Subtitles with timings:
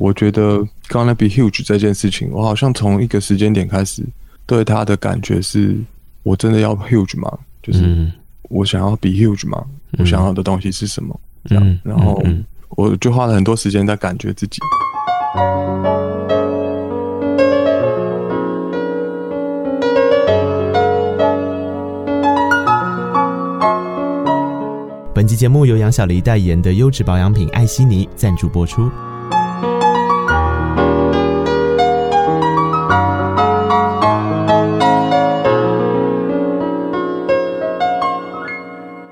[0.00, 4.04] 我觉得 Gonna be huge 这件事情，我好像从一个时间点开始
[4.46, 5.76] 对他的感觉是，
[6.22, 7.36] 我真的要 huge 吗？
[7.60, 8.08] 就是
[8.42, 9.60] 我想要 be huge 吗？
[9.98, 11.18] 我想要的东西是什么？
[11.46, 12.22] 这样，然后
[12.76, 14.60] 我就花了很多时间在感觉自己。
[25.12, 28.88] 本期节目由杨小黎代言的优质保养品艾希妮赞助播出。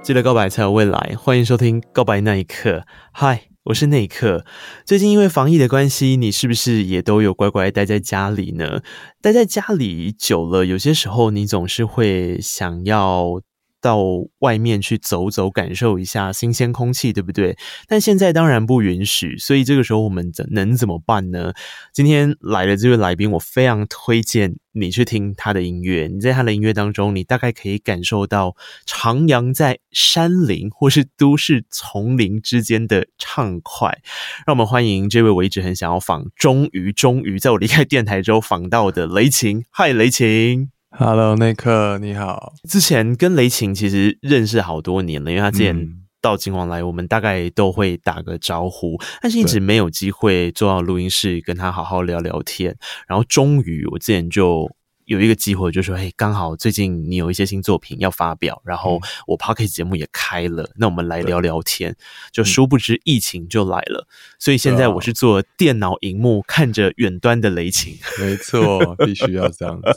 [0.07, 2.71] 记得告白才有未来，欢迎收听《告白那一刻》。
[3.11, 4.45] 嗨，我是那一刻。
[4.85, 8.83] 最近因为防疫的关系，你是不是也都有乖乖待在家里呢？
[9.21, 13.41] 待在家里久了，有些时候你总是会想要。
[13.87, 14.03] 到
[14.41, 17.57] 外面去走走，感受一下新鲜空气，对不对？
[17.87, 21.53] 但现在当然不允许，所以这个时候我们怎能怎么办呢？
[21.93, 26.09] 今天来的这位来宾，我非常推荐你去听他的音乐。
[26.13, 28.57] 你在他的音乐当中，你大概可以感受到
[28.89, 34.01] 徜徉在山林或是都市丛林之间的畅快。
[34.45, 39.65] 让我们欢迎这位我一直很想要访，终于终于在我离开电台之后访到的雷晴。
[39.71, 40.76] 嗨，雷晴。
[40.99, 42.55] Hello，内克，你好。
[42.67, 45.91] 之前跟雷晴其实认识好多年了，因为他之前
[46.23, 52.75] 到金黄来，我们大概都会打个招呼，但是一直没有机会坐到录音室跟他好好聊聊天。
[53.07, 54.71] 然后终于，我之前就
[55.05, 61.95] 有一个机会，就说：“嘿，刚好最近你有一些新作品要发表，然后我 p o c k e t 节目也开了，那我们来聊聊天。”
[62.33, 64.09] 就殊不知疫情就来了，
[64.39, 67.95] 所以现在我是做电脑荧幕看着远端的雷晴。
[68.19, 69.91] 没错，必须要这样子。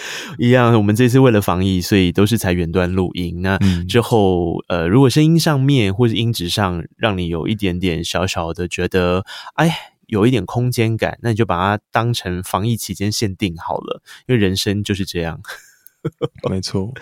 [0.38, 3.42] 一样，我们这次为了防疫，所以都是采远端录音。
[3.42, 15.40] 那之后，呃，如果声音上面或是音质上让你有一点点小小的觉得，哎，有一点空间感，那你就把它当成防疫期间限定好了，因为人生就是这样。
[16.48, 16.94] 没错，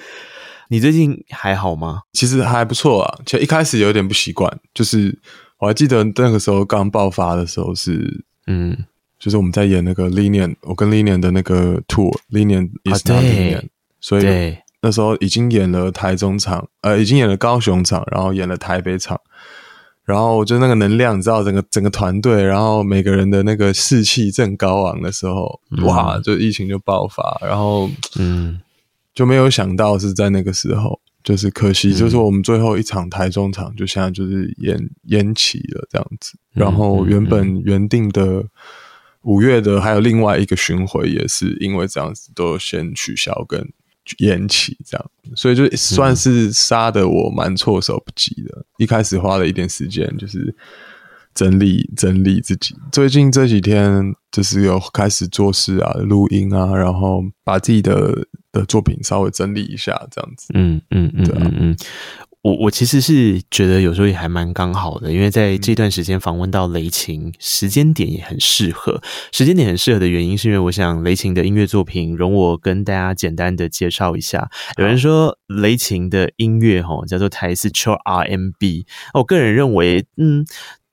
[0.69, 2.03] 你最近还好吗？
[2.13, 5.19] 其实还不错啊，其实一开始有点不习惯，就是
[5.59, 8.85] 我还记得那个时候刚爆发的时候是，嗯。
[9.19, 13.69] 就是我们在演那个 Linian，我跟 Linian 的那个 tour，Linian is not Linian，
[13.99, 19.19] 所以那时候已经演了台中场，呃，已经演了高雄场，然后演了台北场，
[20.05, 28.61] 然后就那个能量，你知道，整个整个团队，然后每个人的那个士气正高昂的时候，嗯、哇，就疫情就爆发，然后嗯，
[29.15, 38.45] 就没有想到是在那个时候，就是可惜，就是我们最后一场台中场就现在就是延延期了这样子，然后原本原定的。
[39.27, 43.61] 五月的还有另外一个巡回，也是因为这样子都先取消跟
[44.19, 48.65] 延期，这样，所以就算是杀的我蛮措手不及的。
[48.79, 50.55] 一开始花了一点时间，就是
[51.35, 52.77] 整理整理自己。
[52.93, 60.47] 最近这几天就是有开始做事啊，录音啊，然后把自己的的作品稍微整理一下，这样子。
[60.55, 61.27] 嗯嗯，嗯。
[61.59, 61.77] 嗯
[62.47, 69.03] 我我其实是觉得有时候也还蛮刚好的，因为在这段时间访问到雷琴，时间点也很适合。
[69.33, 74.49] 时间点很适合的原因，是因为我想雷琴的音乐作品，容我跟大家简单的介绍一下。
[74.77, 80.47] 有人说雷琴的音乐吼叫做台式 Chill R&B，我个人认为，嗯。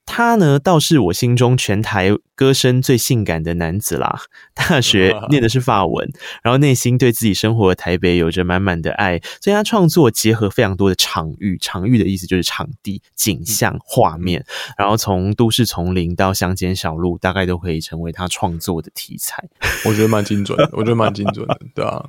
[0.06, 4.22] 他呢，倒是我心中全台歌声最性感的男子啦。
[4.54, 6.08] 大学念的是法文，
[6.44, 11.58] 然后内心对自己生活的台北有着满满的爱，所以他创作结合非常多的场域。
[11.60, 14.46] 场域的意思就是场地、景象、画面。
[14.78, 19.44] 然后从都市丛林到乡间小路，大概都可以成为他创作的题材。
[19.86, 22.06] 我觉得蛮精准的， 我觉得蛮精准的，对啊。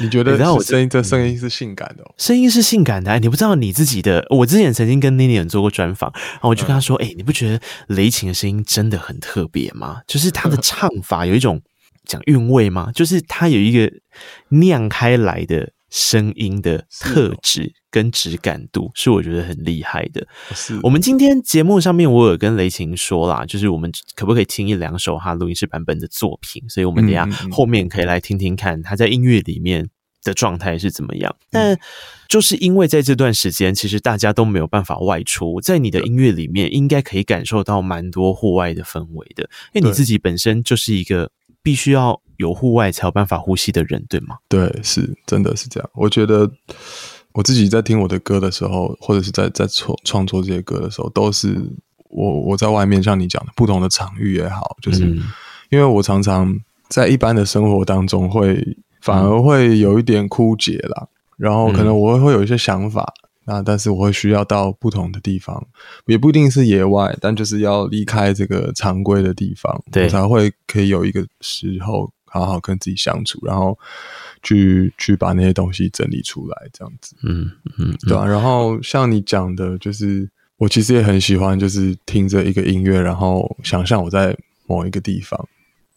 [0.00, 0.32] 你觉得？
[0.32, 3.12] 你知道我声音，这声音是性感的，哦，声音是性感的。
[3.12, 4.26] 哎，你不知道你自己的？
[4.30, 10.02] 我之前曾经跟 Linian 做过专访，然后我就跟他说：“哎，嗯，你。”不觉得雷琴的声音真的很特别吗？
[10.06, 11.60] 就是他的唱法有一种
[12.04, 12.90] 讲韵味吗？
[12.94, 13.90] 就是他有一个
[14.50, 20.26] 酿开来的声音的特质跟质感度，是我觉得很厉害的。
[20.54, 26.62] 是我们今天节目上面，我有跟雷晴说啦，就是我们可不可以听一两首他录音室版本的作品？
[26.68, 29.88] 所以我们等一下后面可以来听听看他在音乐里面
[30.22, 31.34] 的状态是怎么样？
[31.50, 31.78] 但
[32.28, 39.48] 就是因为在这段时间，其实大家都没有办法外出，在你的音乐里面，应该可以感受到蛮多户外的氛围的。
[39.72, 41.30] 因为你自己本身就是一个
[41.62, 44.36] 必须要有户外才有办法呼吸的人，对吗？
[44.48, 45.90] 对，是真的是这样。
[45.94, 46.50] 我觉得
[47.32, 51.56] 我自己在听我的歌的时候，或者是在在创创作这些歌的时候，都是
[52.10, 55.04] 我我在外面像你讲的不同的场域也好，就是
[55.70, 56.54] 因为我常常
[56.88, 58.76] 在一般的生活当中会。
[59.00, 63.12] 反而会有一点枯竭啦，然后可能我会会有一些想法，
[63.44, 65.66] 那但是我会需要到不同的地方，
[66.06, 73.78] 也不一定是野外，但就是要离开这个常规的地方，对，我才会可以有一个时候好好跟自己相处，然后
[74.42, 77.16] 去去把那些东西整理出来，这样子。
[77.22, 78.26] 嗯嗯，对啊。
[78.26, 80.28] 然后像你讲的，就是
[80.58, 84.36] 我其实也很喜欢，就是听着一个音乐，然后想象我在
[84.66, 85.48] 某一个地方。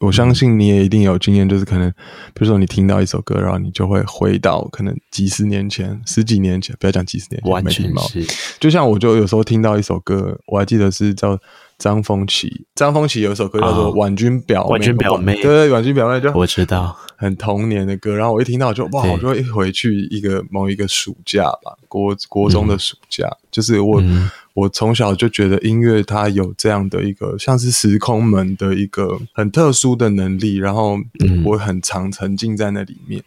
[0.01, 1.88] 我相信你也一定有经验，就是可能，
[2.33, 8.25] 比如说你听到一首歌，然后你就会回到可能几十年前、十几年前，不要讲几十年前，完全是。
[8.59, 11.38] 就像我就有时候听到一首歌，我还记得是叫
[11.77, 18.15] 张丰毅，张丰毅有一首歌叫做《婉君表妹》，婉君表妹，对对，婉君表妹就我知道，很童年的歌。
[18.15, 24.01] 然后我一听到我就哇，我就会一回去一个某一个暑假吧，国国中的暑假，嗯、就是我。
[24.01, 31.00] 嗯我从小就觉得音乐它有这样的一个像是时空门的一个很特殊的能力，然后
[31.45, 33.24] 我很常沉浸在那里面。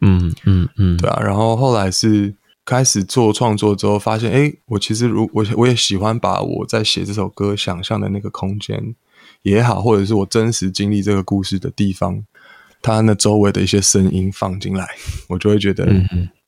[0.00, 1.20] 嗯嗯嗯，对啊。
[1.22, 2.32] 然后后来是
[2.64, 8.94] 开始做创作之后，发现哎，我其实如我我也喜欢把我在写这首歌想象的那个空间
[9.42, 12.24] 也好，或者是我真实经历这个故事的地方，
[12.80, 14.86] 它那周围的一些声音放进来，
[15.28, 15.86] 我就会觉得，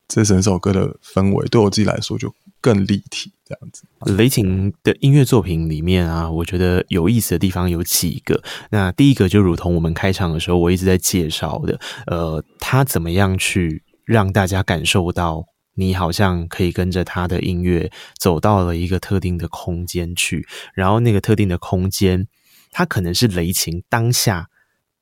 [0.07, 2.33] 这整首歌的氛围对我自己来说就。
[2.63, 3.83] 更立体这样子。
[4.17, 8.43] 雷擎的音乐作品里面啊，我觉得有意思的地方有几个。
[8.71, 15.45] 那第一个就如同我们开场的时候，我一直在介绍的，呃，他怎么样去让大家感受到
[15.75, 22.29] 你好像可以跟着他的音乐走到了一个特定的空间去，然后那个特定的空间，
[22.71, 24.49] 它可能是雷擎当下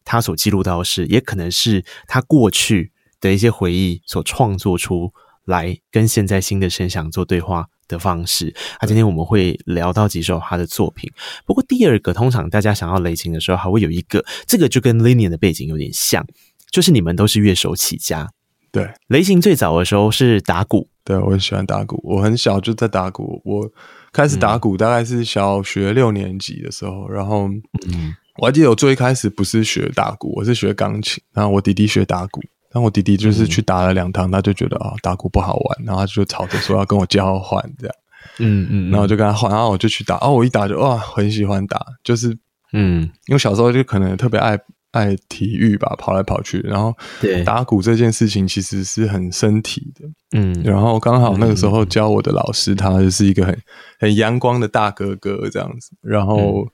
[0.04, 5.12] 他所记录到的事，也可能是他过去的一些回忆所创作出。
[5.44, 8.54] 来跟现在新的声响做对话的方式。
[8.78, 11.10] 啊，今天我们会聊到几首他的作品。
[11.44, 16.26] 不过第二个，通常大家想要雷琴的时候，还会有一个，这个就跟 Linian 的背景有点像，
[16.70, 18.30] 就是你们都是乐手起家。
[18.72, 20.88] 对，雷琴最早的时候是打鼓。
[21.02, 23.42] 对，我很喜欢打鼓，我很小就在打鼓。
[23.44, 23.68] 我
[24.12, 27.48] 开始打鼓大概是小学六年级的时候，然后，
[27.88, 32.40] 嗯，我还记得我最一开始不是学打鼓，我是学钢琴，然后我弟弟学打鼓。
[32.72, 37.96] 但我弟弟就是去打了两堂，他就觉得啊、哦，打鼓不好玩，然后他就吵着说要跟我交换这样，
[38.38, 42.36] 嗯嗯，然后我就跟他换，然后我就去打，哦，我一打就哇，很喜欢打，就是
[42.72, 44.56] 嗯，因为小时候就可能特别爱
[44.92, 47.42] 爱体育吧，跑来跑去，然后对。
[47.42, 50.08] 打鼓这件事情其实是很身体的，
[50.38, 53.58] 嗯，然后刚好那个时候教我的老师他就是一个很
[53.98, 56.64] 很阳光的大哥哥这样子，然后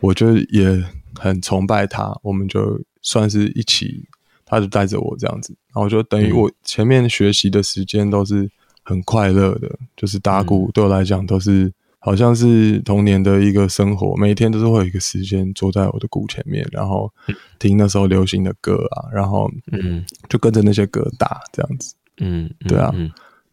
[0.00, 0.84] 我就也
[1.14, 4.08] 很崇拜他，我们就算是一起。
[4.46, 8.48] 他就带着我这样子，然后就等于我前面学习的时间都是
[8.84, 17.12] 很快乐的，嗯、就是打鼓对我来讲都是好像是童年的一个生活，每天都是会有一个时间坐在我的鼓前面，然后
[17.58, 22.94] 听那时候流行的歌啊，然后嗯，就跟着那些歌打这样子，嗯，对啊，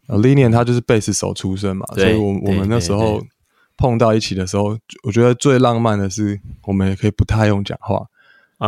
[0.06, 3.20] 然后 Linian 他就是贝斯手出身嘛，所以我我们那时候
[3.76, 8.06] 碰到一起的时候，我觉得最浪漫的是我们也可以不太用讲话。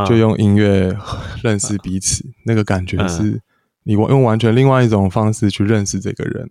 [0.06, 0.96] 就用音乐
[1.42, 3.40] 认识彼此，嗯、那个感觉是
[3.84, 6.50] 你用完全另外一种方式去认识这个人，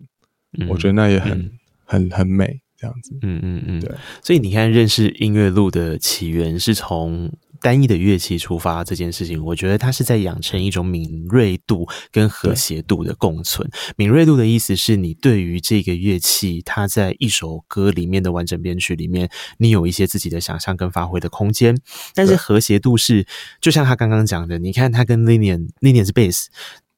[0.58, 1.50] 嗯、我觉得那也很、嗯、
[1.84, 3.16] 很很美，这样子。
[3.22, 3.90] 嗯嗯嗯，对。
[4.22, 7.32] 所以你看，认识音乐路的起源是从
[7.66, 13.68] 单一的乐器出发这件事情，我觉得它是在养成一种敏锐度跟和谐度的共存。
[13.96, 19.28] 敏锐度的意思是你对于这个乐器，它在一首歌里面的完整编曲里面，
[19.58, 21.76] 你有一些自己的想象跟发挥的空间。
[22.14, 23.26] 但是和谐度是，
[23.60, 26.48] 就像他刚刚讲的，你看他跟 Linian，Linian 是贝斯，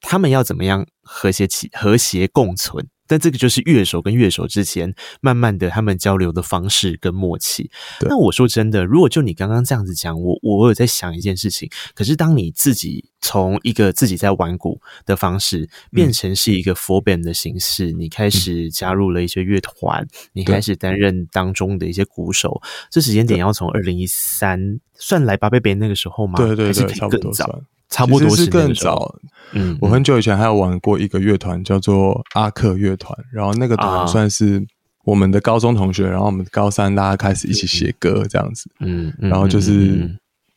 [0.02, 2.86] 他们要怎么样和谐起和谐共存？
[3.08, 7.70] 但这个就是乐手跟乐手之间慢慢的他们交流的方式跟默契。
[8.02, 11.68] 那我说真的，如果就你刚刚这样子讲，我我有在想一件事情。
[11.94, 22.60] 可是当你自己从一个自己在玩鼓的方式，变成是一个 full band 的形式，你开始加入了一些乐团，你开始担任当中的一些鼓手。
[22.90, 26.36] 这时间点要从二零一三算来吧，贝贝那个时候吗？
[26.36, 27.60] 对对对，还是可以更早。
[27.90, 29.14] 差不多是更早，
[29.52, 34.62] 嗯，我很久以前还有玩过一个乐团，叫做阿克乐团，然后那个团算是
[35.04, 40.06] 我们的高中同学，然后我们高三大家开始一起写歌这样子，嗯，然后就是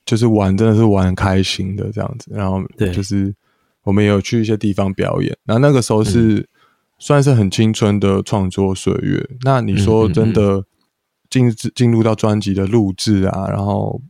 [0.06, 2.62] 就是玩，真的是玩开心的这样子，然后
[2.94, 3.34] 就是
[3.84, 6.46] 我们也有去一些地方表演，然后那个时候是
[7.00, 9.30] 算是很青春的创作岁月。
[9.44, 10.66] 那你说真的
[11.30, 14.02] 进进入到专辑的录制啊，然后。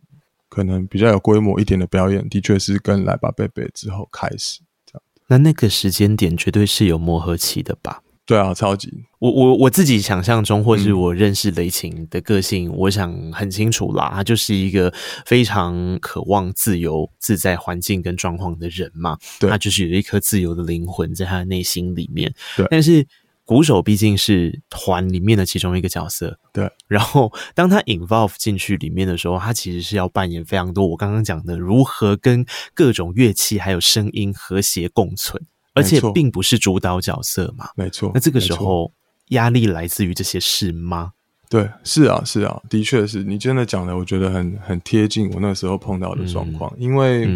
[0.51, 5.01] 可能比较有规模一点的表演，的确是跟来吧贝贝之后开始这样。
[5.27, 8.03] 那那个时间点绝对是有磨合期的吧？
[8.25, 8.91] 对啊，超级。
[9.20, 14.93] 我我我自己想象中，或是我认识雷晴的个性，嗯、我想很清楚啦，他就是一个
[15.25, 19.17] 非常渴望自由自在环境跟状况的人嘛。
[19.39, 22.34] 对，他就是有一颗自由的灵魂在他的内心里面。
[22.58, 23.08] 对，但是。
[23.51, 26.72] 鼓手毕竟是团里面的其中一个角色，对。
[26.88, 35.43] 然后当他 involve 进去里面的时候，他其实是要扮演非常多我刚刚讲的如何跟各种乐器还有声音和谐共存，
[35.74, 38.10] 而且并不是主导角色嘛，没错。
[38.13, 38.93] 那这个时候
[39.31, 41.12] 压力来自于这些事吗？
[41.50, 47.27] 对，是啊，是啊，的确是你真的讲的，我觉得很很贴近我那时候碰到的状况，嗯、因为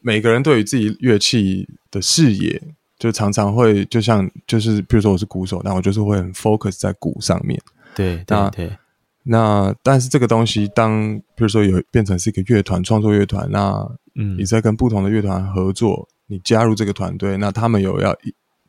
[0.00, 2.60] 每个人对于自己乐器的视野。
[3.02, 7.60] 就常常会，就像就是，比如说我是鼓手，那我就是会很 focus 在鼓上面。
[7.96, 8.76] 对，那对对。
[9.24, 18.16] 那但是这个东西，当比如说有变成是一个乐团创作乐团，那嗯，你在跟不同的乐团合作，嗯、你加入这个团队，那他们有要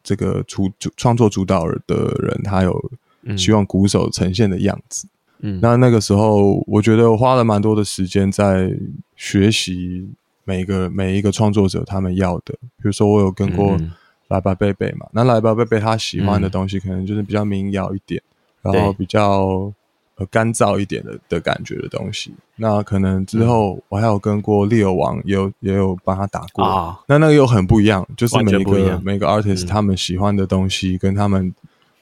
[0.01, 2.91] 这个主主创作主导的人，他有
[3.37, 5.07] 希望鼓手呈现的样子。
[5.41, 8.75] 嗯，那那个时候，我觉得我花了蛮多的时间在
[9.15, 10.09] 学习
[10.43, 13.91] 每个每一个创作者他们要的，比如说我有跟过、嗯。
[14.33, 18.19] 来吧贝贝嘛，那来吧贝贝他喜欢的东西可能就是比较民谣一点，
[18.63, 19.71] 嗯、然后比较
[20.15, 22.33] 呃干燥一点的的感觉的东西。
[22.55, 26.65] 那可能之后我还有跟过利友王，也有也有帮他打过。
[26.65, 31.53] 啊、那那个又很不一样，就是每个每个 artist 他们喜欢的东西跟他们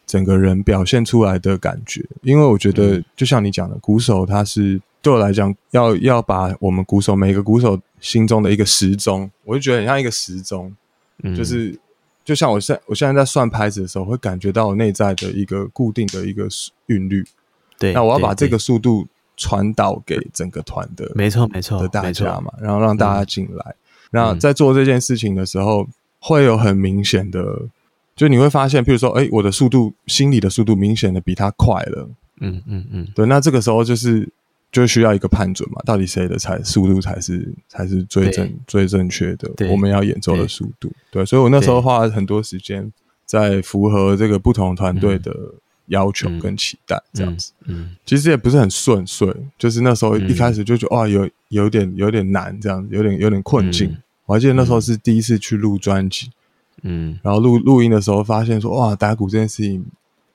[0.05, 2.05] 整个人表现出来的感觉。
[2.21, 10.73] 因为我觉得就像你讲的，鼓手他是对我来讲要要把我们鼓手每个鼓手心中的一个时钟，我就觉得很像一个时钟，
[11.23, 11.77] 嗯、就是。
[12.31, 16.47] 就像我现我现在在算拍子的时候，会感觉到我内在的一个固定的一个
[16.85, 17.21] 韵律。
[17.77, 23.75] 对，那我要把这个速度传导给整个团的，没错没错的大家嘛，然后让大家进来。
[24.11, 25.85] 那在做这件事情的时候，
[26.21, 27.67] 会有很明显的，
[28.15, 32.09] 就你会发现，譬如说，哎，我的速度，心里的速度明显的比他快了。
[32.39, 34.31] 嗯嗯嗯，对，那这个时候就是。
[34.71, 39.51] 就需要一个判准嘛，到底谁的才速度才是才是最正最正确的？
[39.69, 42.89] 我们要演奏的速度，对，所以我那时候花了很多时间
[43.25, 45.35] 在符合这个不同团队的
[45.87, 47.51] 要求跟期待，这样子。
[47.65, 53.97] 嗯，其实也不是很顺遂，就是那时候一开始就觉得哇，有有点有点难，这样有点有点困境。
[54.25, 56.31] 我还记得那时候是第一次去录专辑，
[56.83, 59.85] 嗯，然后录录音的时候发现说哇，打鼓这件事情，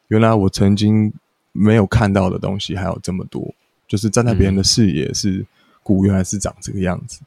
[0.09, 1.11] 原来我曾经
[1.53, 3.55] 没有看到的东西还有这么多。
[3.87, 5.45] 就是站在别人的视野，是
[5.83, 7.27] 鼓原来是长这个样子，嗯、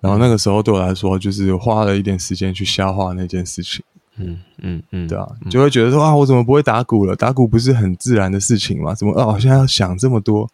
[0.00, 3.82] 然后那个时候对我来说，就是花了一点时间去消化那件事情。
[4.16, 7.16] 嗯嗯嗯，对啊，就会觉得说啊，我怎么不会打鼓了？
[7.16, 8.94] 打鼓不是很自然的事情吗？
[8.94, 9.26] 怎么啊？
[9.26, 10.48] 我现在要想这么多，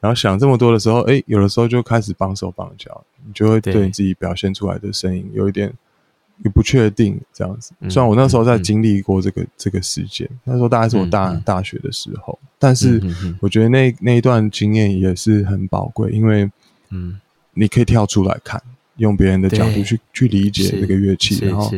[0.00, 5.72] 然后想这么多的时候，哎，有的时候就开始绑手绑脚，你就会对你自己表现出来的声音有一点。
[6.42, 13.00] 也不确定这样子，虽然我那时候在经历过这个、嗯、这个事件，那时候大概是我大、嗯、大学的时候，但是
[13.40, 16.50] 我觉得那那一段经验也是很宝贵，因为
[16.90, 17.20] 嗯，
[17.52, 18.60] 你可以跳出来看，
[18.96, 21.70] 用别人的角度去去理解这个乐器，然后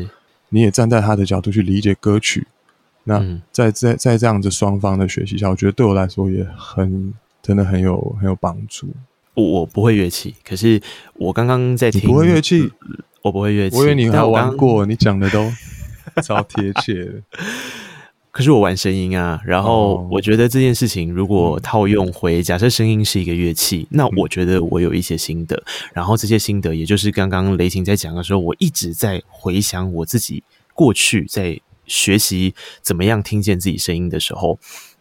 [0.49, 2.47] 你也站在他的角度去理解歌曲。
[3.05, 3.23] 那
[3.53, 8.89] 在在在这样子双方的学习下，我觉得对我来说也很真的很有很有帮助。
[9.35, 10.81] 我我不会乐器，可是
[11.15, 12.73] 我刚刚在听，不会乐器。
[13.26, 15.52] 我不会乐器，我以为你还玩过，你讲的都
[16.23, 17.12] 超贴切的。
[18.30, 25.61] 可是我玩声音啊，然后我觉得这件事情如果套用回，假设声音是一个乐器，那我觉得我有一些心得，
[25.92, 34.56] 然后这些心得，也就是刚刚雷霆在讲的时候，我一直在回想我自己过去在学习怎么样听见自己声音的时候。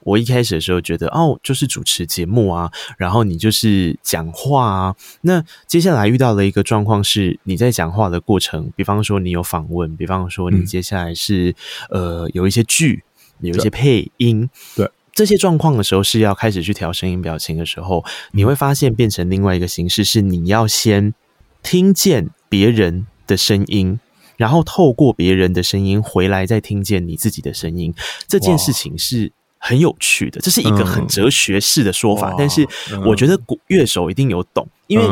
[0.05, 4.95] 我一开始的时候觉得，哦，就是主持节目啊，然后你就是讲话啊。
[5.21, 11.55] 那接下来遇到的一个状况是，你在讲话的过程，比方说你有访问，比方说你接下来是、
[11.89, 13.03] 嗯、呃有一些剧，
[13.39, 21.15] 有一些配音，对这些状况的时候，是要开始去调声音表情的时候，你会发现变成另外一个形式，是你要先
[21.63, 23.99] 听见别人的声音，
[24.37, 27.91] 然后透过别人的声音回来再听见你自己的声音。
[28.27, 29.31] 这件事情是。
[29.67, 32.67] 很有趣的，这是一个很哲学式的说法，嗯、但是
[33.03, 35.05] 我觉得鼓乐手一定有懂，因为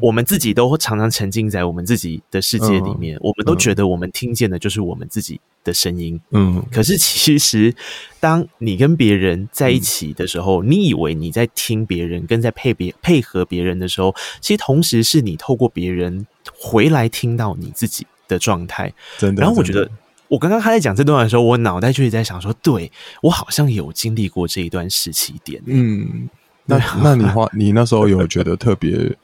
[0.00, 6.20] 我们自己都常常沉浸在我们自己的世界里面，嗯、我们都觉得我们听见的就是我们自己的声音。
[6.32, 7.72] 嗯，可是其实
[8.18, 16.26] 当你跟别人在一起的时候，嗯、你以为你在听别人，跟在配别配合别人的时候，其实同时是你透过别人
[16.58, 18.92] 回来听到你自己的状态。
[19.18, 19.88] 真的，然后我觉得。
[20.30, 25.60] 我刚刚他在讲这段的时候，我脑袋就一直在想说，对，我好像有经历过这一段时期点。
[25.66, 26.28] 嗯，
[26.66, 29.16] 那那你话， 你那时候有觉得特别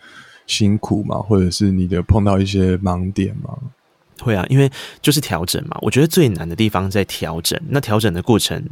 [0.49, 1.17] 辛苦吗？
[1.17, 3.57] 或者是你的碰到一些盲点吗？
[4.21, 4.69] 会啊，因为
[5.01, 5.79] 就是调整嘛。
[5.81, 7.57] 我觉得最难的地方在调整。
[7.69, 8.69] 那调整的过程，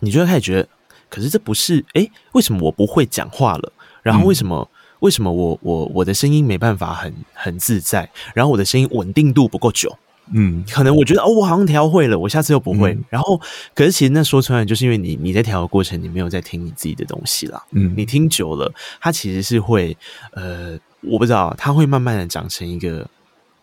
[0.00, 0.68] 你就会开始觉得，
[1.08, 3.72] 可是这不是，诶，为什么我不会讲话了？
[4.02, 4.68] 然后为什么？
[4.70, 8.10] 嗯、为什么我我我的声音没办法很很自在？
[8.34, 9.96] 然后我的声音稳定度不够久？
[10.32, 12.92] 嗯，可能我觉得哦，我好像调会了，我下次又不会。
[12.92, 13.40] 嗯、然后，
[13.74, 17.62] 可是其实那说出来，就是因为你你在调的过程，你没有在听你自己的东西啦。
[17.72, 19.96] 嗯，你听久了，它其实是会
[20.32, 23.08] 呃，我不知道，它会慢慢的长成一个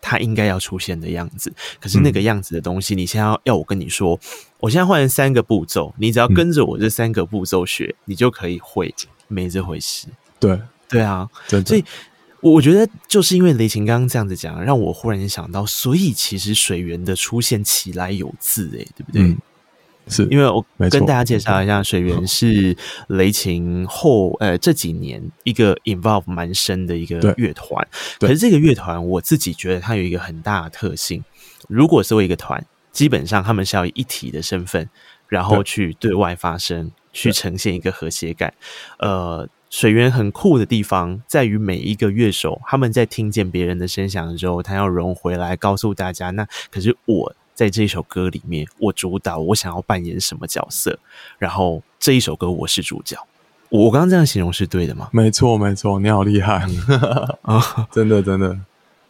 [0.00, 1.52] 它应该要出现的样子。
[1.80, 4.18] 可是那个样子的东西，嗯、你现在要要我跟你说，
[4.58, 8.94] 我现在换成三个步骤，你只要跟着我这三个步骤学，嗯、你就可以会，
[9.28, 10.08] 没这回事。
[10.40, 11.28] 对，对啊，
[11.64, 11.84] 所以。
[12.40, 19.22] 我觉得就是因为雷琴刚刚这样子讲，让我忽然想到，所以其实水源的出现起来有字，哎，对不对？
[19.22, 19.38] 嗯、
[20.06, 22.76] 是因为我跟大家介绍一下，水源是
[23.08, 27.84] 雷琴后呃这几年一个 involve 蛮深的一个乐团。
[28.20, 31.24] 可是这个乐团，我自己觉得它有一个很大的特性，
[31.68, 34.88] 如果作为一个团，基本上他们是要以一体的身份，
[35.26, 38.52] 然后去对外发声，去呈现一个和谐感，
[38.98, 39.48] 呃。
[39.68, 50.98] 水源很酷的地方在于每一个乐手，他们在听见别人的声响的时候，他要融回来告诉大家，那可是我在这一首歌里面，我主导，我想要扮演什么角色，
[51.38, 53.16] 然后这一首歌我是主角。
[53.68, 55.08] 我刚刚这样形容是对的吗？
[55.12, 56.64] 没错，没错，你好厉害
[57.42, 57.60] 啊！
[57.90, 58.56] 真的，真的，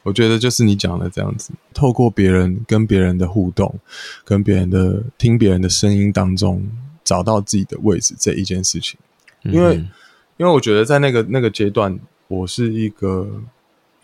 [0.02, 3.78] 我觉得就是你讲的这样子，透过别人跟别人的互动，
[4.24, 6.66] 跟别人的听别人的声音当中，
[7.04, 8.98] 找到自己的位置这一件事情，
[9.42, 9.76] 因为。
[9.76, 9.90] 嗯
[10.38, 13.26] 因为我觉得在那个那个阶段，我是一个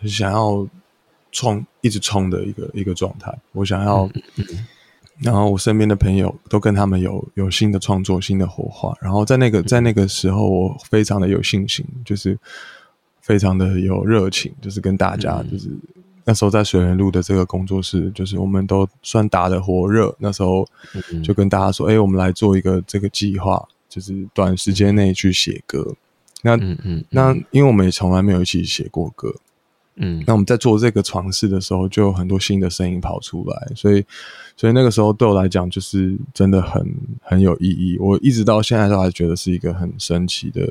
[0.05, 0.67] 想要
[1.31, 3.37] 冲、一直冲的一个一个状态。
[3.53, 4.09] 我想要，
[5.19, 8.97] 然后我身边的朋友都跟他们有有新的创作、新的火花。
[9.01, 12.39] 然后在那个在那个时候，我非常的有信心，就是
[13.21, 15.69] 非常的有热情，就是跟大家，就是
[16.25, 20.15] 那时候在水源路的这个工作室，就是我们都算打得火热。
[20.19, 20.67] 那时候
[21.23, 25.95] 就跟大家说：“哎，我们来做一个这个计划，就是短时间内去写歌。”
[26.43, 29.35] 那嗯嗯，那因为我们也从来没有一起写过歌，
[29.97, 34.05] 嗯，那我们在做这个尝试的时候，就有很多新的声音跑出来，所以，
[34.57, 36.85] 所以那个时候对我来讲，就是真的很
[37.23, 37.97] 很有意义。
[37.99, 40.67] 我一直到现在都还觉得是一个很神奇的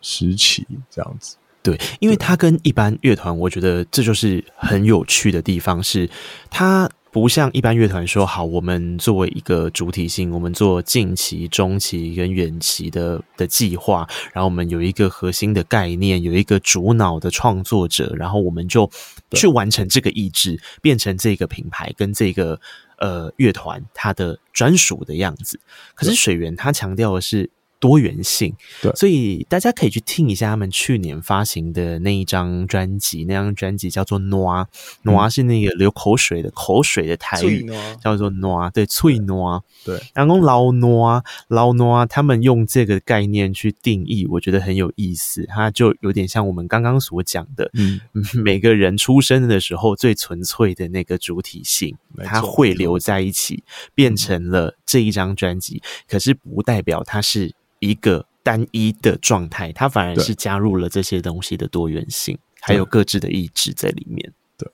[0.00, 1.36] 时期，这样子。
[1.62, 6.10] 对，因为它跟一般乐团，我觉得这就是很有趣的地方，是
[6.50, 6.90] 它。
[7.12, 18.90] 不像一般乐团说好，我们作为一个主体性，我们做近期、中期跟远期的的计划，然后我们有一个核心的概念，有一个主脑的创作者，然后我们就
[19.32, 22.58] 去完成这个意志，变成这个品牌跟这个
[22.96, 25.60] 呃乐团它的专属的样子。
[25.94, 27.50] 可是水源他强调的是。
[27.82, 37.68] 多元性，对，所以大家可以去听一下他们去年发行的那一张专辑，那张专辑叫做 Noir，Noir、嗯、是那个流口水的口水的台语，
[38.00, 48.00] 叫做 Noir，对，脆 Noir，对，然后老 Noir，老 Noir，他们用这个概念去定义，我觉得很有意思，它就有点像我们刚刚所讲的，嗯，
[48.44, 57.52] 每个人出生的时候最纯粹的那个主体性，它会留在一起，变成了这一张专辑，可是不代表它是。
[57.82, 64.32] 一个单一的状态，它反而是加入了这些东西的多元性，还有各自的意志在里面。
[64.56, 64.70] 对，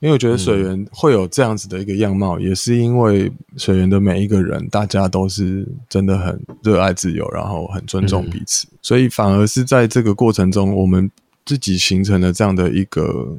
[0.00, 11.10] 因为我觉得水源会有这样子的一个样貌，嗯、也是因为水源的每一个人，大家都是真的很热爱自由，然后很尊重彼此，嗯、所以反而是在这个过程中，我们
[11.46, 13.36] 自己形成了这样的一个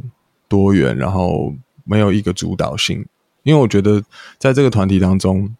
[0.50, 1.54] 多元，然后
[1.84, 3.06] 没有一个主导性。
[3.44, 4.04] 因为我觉得
[4.40, 5.56] 在这个团体当中。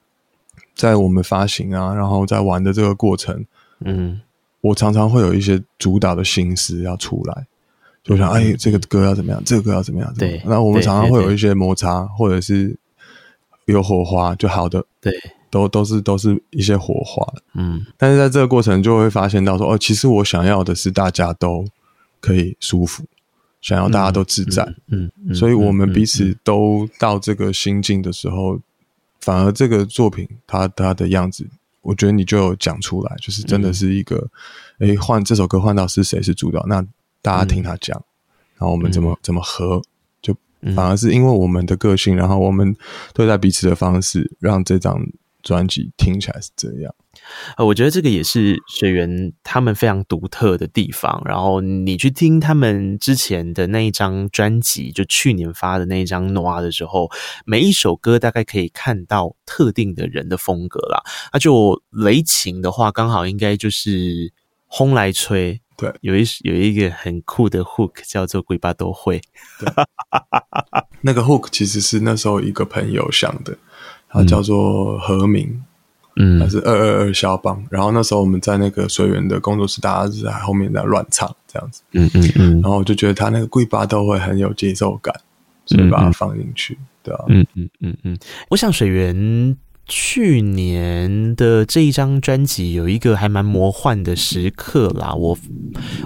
[0.74, 3.46] 在我们发行啊，然后在玩的这个过程，
[3.86, 4.20] 嗯，
[4.62, 7.46] 我常常会有一些主导的心思要出来，
[8.04, 10.14] 就想，哎，这个歌要怎么样，这个歌要怎么样？
[10.18, 12.78] 对，那我们常常会有一些摩擦，或者是
[13.66, 15.14] 有火花，就好的，对，
[15.50, 17.86] 都都是都是一些火花，嗯。
[17.98, 21.66] 但是在这个过程，就会发现到说，哦，其实我想要的是大家都
[22.20, 23.04] 可以舒服，
[23.62, 25.12] 想要大家都自在，嗯。
[25.34, 28.60] 所以我们彼此都到这个心境的时候。
[29.24, 31.46] 反而这个作品，它它的样子，
[31.82, 34.30] 我觉得你就有讲出来，就是真的是一个，
[34.80, 36.86] 哎、嗯，换这首歌换到是谁是主导，那
[37.22, 38.06] 大家听他讲，嗯、
[38.58, 39.82] 然后我们怎么、嗯、怎么合，
[40.22, 40.36] 就
[40.76, 42.76] 反而是因为我们的个性，然后我们
[43.14, 45.04] 对待彼此的方式，让这张
[45.42, 46.94] 专辑听起来是这样。
[47.58, 51.22] 呃，我觉得这个也是水源他们非常独特的地方。
[51.26, 57.10] 然后你去听他们之前的那一张专辑，就去年发的那一张《诺》的时候，
[57.46, 61.04] 每一首歌大概可以看到特定的人的风格啦。
[61.34, 64.34] 那就雷琴的话，刚好应该就是
[64.68, 69.22] 轰来吹，对，有一有一个很酷的 hook 叫做“鬼巴都会”，
[69.60, 69.70] 对
[71.02, 73.58] 那个 hook 其实是那时候一个朋友想的，
[74.10, 75.48] 他叫做何明。
[75.48, 75.66] 嗯，
[76.40, 77.64] 还是二二二肖邦。
[77.70, 81.82] 然后那时候我们在那个水源的工作室，大家是在后面在乱唱这样子。
[81.92, 82.54] 嗯嗯嗯。
[82.62, 85.14] 然后我就觉得他那个贵巴都会很有节奏感，
[85.66, 88.18] 所以把它放进去，嗯、对啊，嗯嗯嗯嗯，
[88.50, 89.58] 我想水源。
[89.88, 95.38] 去年的这一张专辑有一个还蛮魔幻的时刻啦，我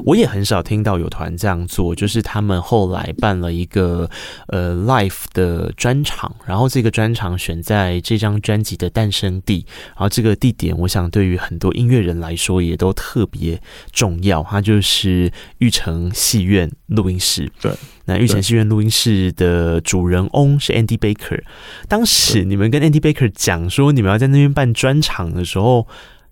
[0.05, 4.09] 我也很少听到有团这样做，就是他们后来办了一个
[4.47, 13.61] 呃 live 的专场，然后这个专场选在这张专辑的诞生地，然后这个地点我想对于很多音乐人来说也都特别
[13.91, 17.51] 重要，它就是玉成戏院录音室。
[17.61, 17.71] 对。
[18.05, 21.41] 那御前戏院录音室的主人翁是 Andy Baker。
[21.87, 25.87] 当时你们跟 Andy Baker 讲说你们要在那边办专场的时候，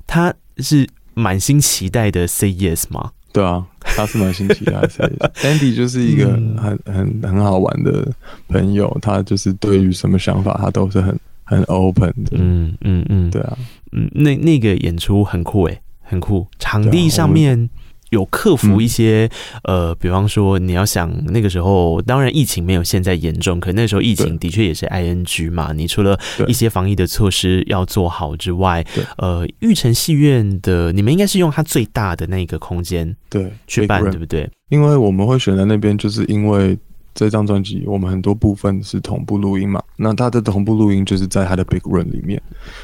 [0.05, 3.11] 他是满心期待的 say yes 吗？
[3.31, 5.31] 对啊，他是满心期待的 say yes。
[5.41, 8.07] Andy 就是一个很很很好玩的
[8.47, 12.37] 朋友，他就是对于什么想法他都是很很 open 的。
[12.37, 13.57] 嗯嗯嗯，对啊，
[13.91, 17.67] 嗯，那那个演出很酷诶，很酷，场地上面。
[18.13, 19.29] 有克服一些、
[19.63, 25.73] 嗯、呃，比方说你要想那个时候，当然疫情没有现在严重，可那时候疫情的确也是 ing 嘛。
[25.73, 28.85] 你除了一些防疫的措施要做好之外，
[29.17, 34.49] 呃，玉成戏院的你们应该是用它最大的那个空间对去办，对不对？
[34.69, 36.77] 因为我们会选在那边，就是因为。
[37.13, 42.41] 这张专辑我们很多部分是同步录音嘛，那它的同步录音就是在它的 Big Room 里面。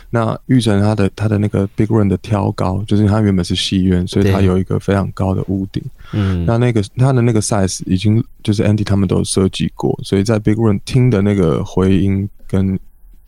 [0.10, 5.84] 那玉成他的他的那个 Big Room 的挑高，就是他原本是戏院，所以他有一个非常高的屋顶。
[6.14, 12.80] 嗯，那那个他的那个 size 已经就是 Andy 他们都有设计过，所以在 Big Room 听的那个回音跟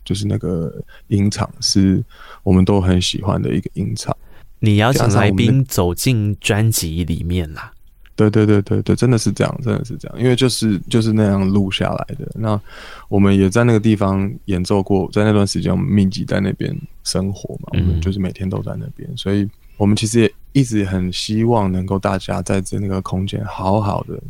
[0.04, 0.72] 就是那个
[1.08, 2.02] 音场是
[2.42, 4.16] 我们都很喜欢的一个音场。
[4.58, 7.72] 你邀请来宾走进专辑里面啦。
[8.14, 12.30] 对对对对对，真的是这样，真的是这样，因为就是就是那样录下来的。
[12.34, 12.60] 那
[13.08, 24.20] 我们也在那个地方演奏过，在那段时间我们密集在那边生活嘛，我们就是每天都在那边，所以我们其实也一直很希望能够大家在这那个空间好好的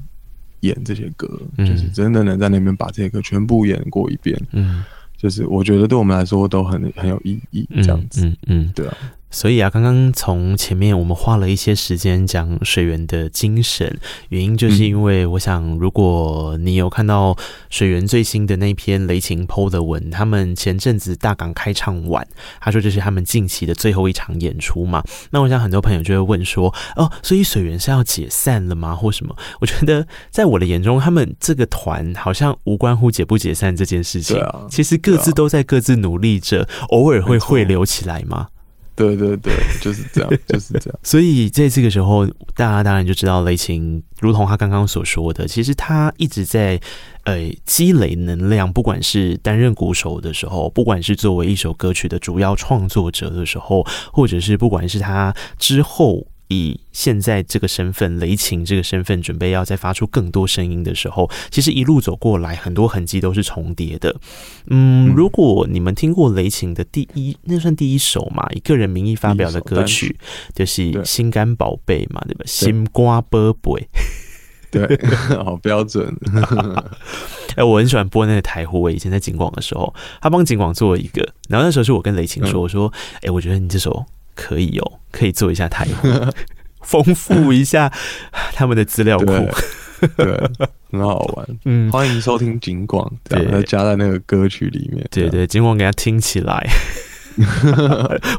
[0.60, 4.40] 演这些歌，就是真的能在那边把这些歌全部演过一遍。
[4.52, 4.84] 嗯，
[5.16, 8.96] 就是我觉得对我们来说都很很有意义，这样子，嗯嗯，对啊。
[9.32, 17.34] 所以啊，刚刚从前面我们花了一些时间讲水源的精神，原因就是因为我想，如果你有看到
[17.70, 22.24] 水源最新的那篇雷霆 PO 的文，他们前阵子大港开唱晚，
[22.60, 25.02] 他说这是他们近期的最后一场演出嘛。
[25.30, 28.94] 那我想很多朋友就会问说，哦，所以水源是要解散了吗？
[28.94, 29.34] 或什么？
[29.60, 38.48] 我觉得在我的眼中，他们这个团好像无关乎解不解散这件事情，其实各自都在各自努力着，偶尔会汇流起来吗？
[39.02, 40.98] 对对对，就是这样， 就是这样。
[41.02, 46.80] 所以在这个时候，大家当然就知道雷琴，如同他刚刚所说的，其实他一直在
[47.24, 56.26] 呃积累能量，不管是担任鼓手的时候，不管是作为一首歌曲的主要创作者的时候，或者是不管是他之后。
[56.52, 64.14] 以现在这个身份，雷擎这个身份，准备要再发出更多声音的时候，其实一路走过来，很多痕迹都是重叠的。
[64.66, 70.16] 嗯，如果你们听过雷擎的第一，那算第一首嘛，以个人名义发表的歌曲，
[70.54, 72.44] 就是《心肝宝贝》嘛，对吧？
[72.46, 73.88] 心瓜宝贝，
[74.70, 74.98] 对，
[75.42, 76.14] 好标准。
[77.56, 84.06] 哎，我很喜欢播那个台呼，我以前在景广的时候，他帮景广做了一个，然后那时候是我跟雷晴说，我说，哎，我觉得你这首。
[84.34, 86.08] 可以哦，可以做一下台呼，
[86.82, 87.92] 丰富一下
[88.54, 89.26] 他们的资料库，
[90.16, 90.50] 对，
[90.90, 91.46] 很好玩。
[91.64, 95.06] 嗯，欢迎收听警广，对，要加在那个歌曲里面。
[95.10, 96.66] 对对，警广给他听起来。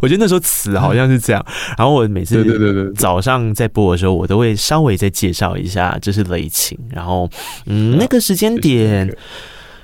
[0.01, 1.43] 我觉得那时候词好像是这样。
[1.77, 6.77] 然后我每次对对对早上在播的时候，我都会稍微再介绍一下，这是雷晴。
[6.91, 7.27] 然后，
[7.65, 9.11] 嗯，那个时间点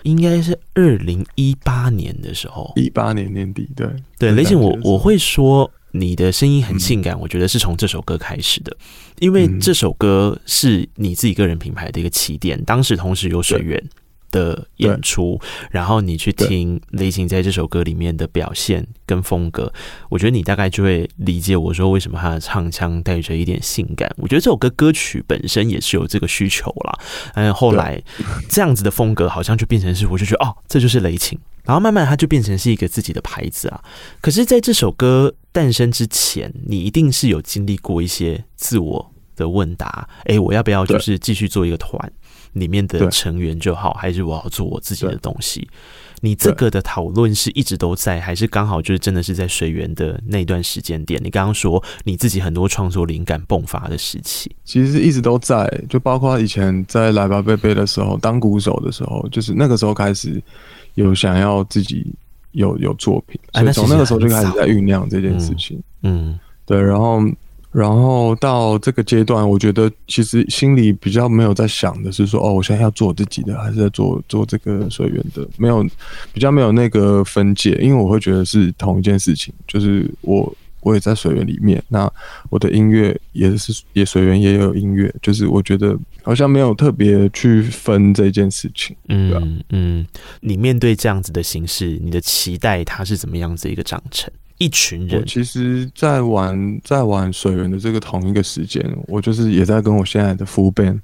[0.04, 3.67] 应该是二零一八年的时候，一八年年底。
[3.76, 3.88] 对
[4.19, 5.72] 对，雷晴，我我会说。
[5.91, 8.75] 你的声音很性感，我觉得是从这首歌开始的，
[9.19, 12.63] 因为这首歌是你自己个人品牌的一个起点。
[12.65, 13.84] 当时同时有水源
[14.32, 15.39] 的演出，
[15.72, 19.72] 然后你去听雷琴在这首歌里面的表现跟风格，
[20.10, 24.10] 我觉得你大概就会理解我说为什么他的唱腔带着一点性感。
[24.18, 27.00] 我觉得这首歌歌曲本身也是有这个需求啦，
[27.36, 28.02] 嗯，后来
[28.50, 31.38] 这样子的风格好像就变成是，我就觉得哦，这就是雷琴。
[31.65, 33.84] 然后慢慢，它就变成是一个自己的牌子啊。
[34.22, 40.10] 可是，在这首歌诞生之前，你一定是有经历过一些自我的问答。
[40.26, 42.12] 诶，我要不要就是继续做一个团
[42.54, 45.68] 里面的成员就好，还是我要做我自己的东西？
[46.22, 51.20] 你这个的讨论是一直都在，还是刚好就是真的是在水源的那段时间点？
[51.24, 60.42] 你刚刚说你自己很多创作灵感迸发的时期，其实一直都在，就包括以前在来吧贝贝的时候，当鼓手的时候，就是那个时候开始。
[60.96, 62.14] 有想要自己
[62.52, 65.82] 有有作品，所以从那个时候就开始在酝酿这件事情。
[66.02, 66.82] 嗯，对。
[66.82, 67.22] 然后
[67.72, 75.86] 然后到这个阶段，我觉得其实心里比较没有在想的是说，哦，我现在要做我自己的，还是在做做这个水源的，没有
[76.34, 80.52] 比较没有那个分界，因为我会觉得是同一件事情，就是我
[80.82, 82.12] 我也在水源里面，那
[82.50, 90.08] 我的音乐也是也水源也有音乐，就是我觉得好像没有特别去分这件事情，嗯嗯，
[90.42, 94.32] 你面对这样子的形式，你的期待它是怎么样子一个长成？
[94.60, 101.00] 一群人，我其实，在玩在玩水源的这个同一个时间，我就是也在跟我现在的 full band，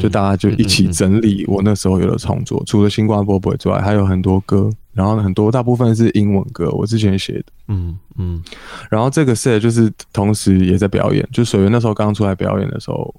[0.00, 8.42] 就大家就一起整理我那时候有的创作，除了新光波波之外，还有很多歌，然后很多大部分是英文歌，我之前写的，嗯嗯，
[8.90, 13.14] 然后这个 set 就是同时也在表演，就水源那时候刚出来表演的时候，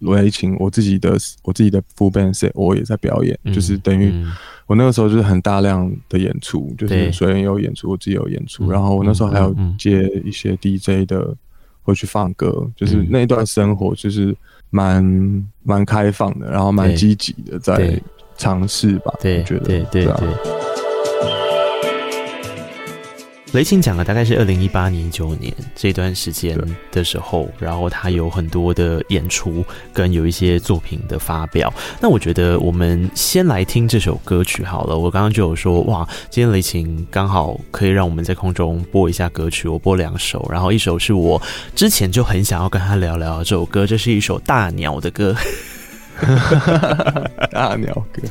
[0.00, 4.12] 雷琴我自己的我自己的 full band set 我也在表演，就是等于。
[4.66, 11.34] 我那个时候就是很大量的演出，就是水源有演出，我自己有演出，然后我那时候还有接一些 DJ 的，
[11.82, 14.32] 会去放歌，就是那一段生活就是
[14.70, 18.00] 蛮蛮开放的，然后蛮积极的在
[18.36, 20.89] 尝试吧，我觉得，对对对。
[23.52, 26.56] 雷擎讲了大概是二零一八年、一九年这段时间
[26.92, 31.72] 的时候，然后他有很多的演出跟有一些作品的发表。
[32.00, 34.96] 那我觉得我们先来听这首歌曲好了。
[34.96, 41.42] 我刚刚就有说，哇，今天雷擎刚好可以让我们在空中播一下歌曲，我播两首，然后一首是我
[41.74, 45.34] 之前就很想要跟他聊聊这首歌，这是一首大鸟的歌，
[47.50, 48.22] 大鸟歌，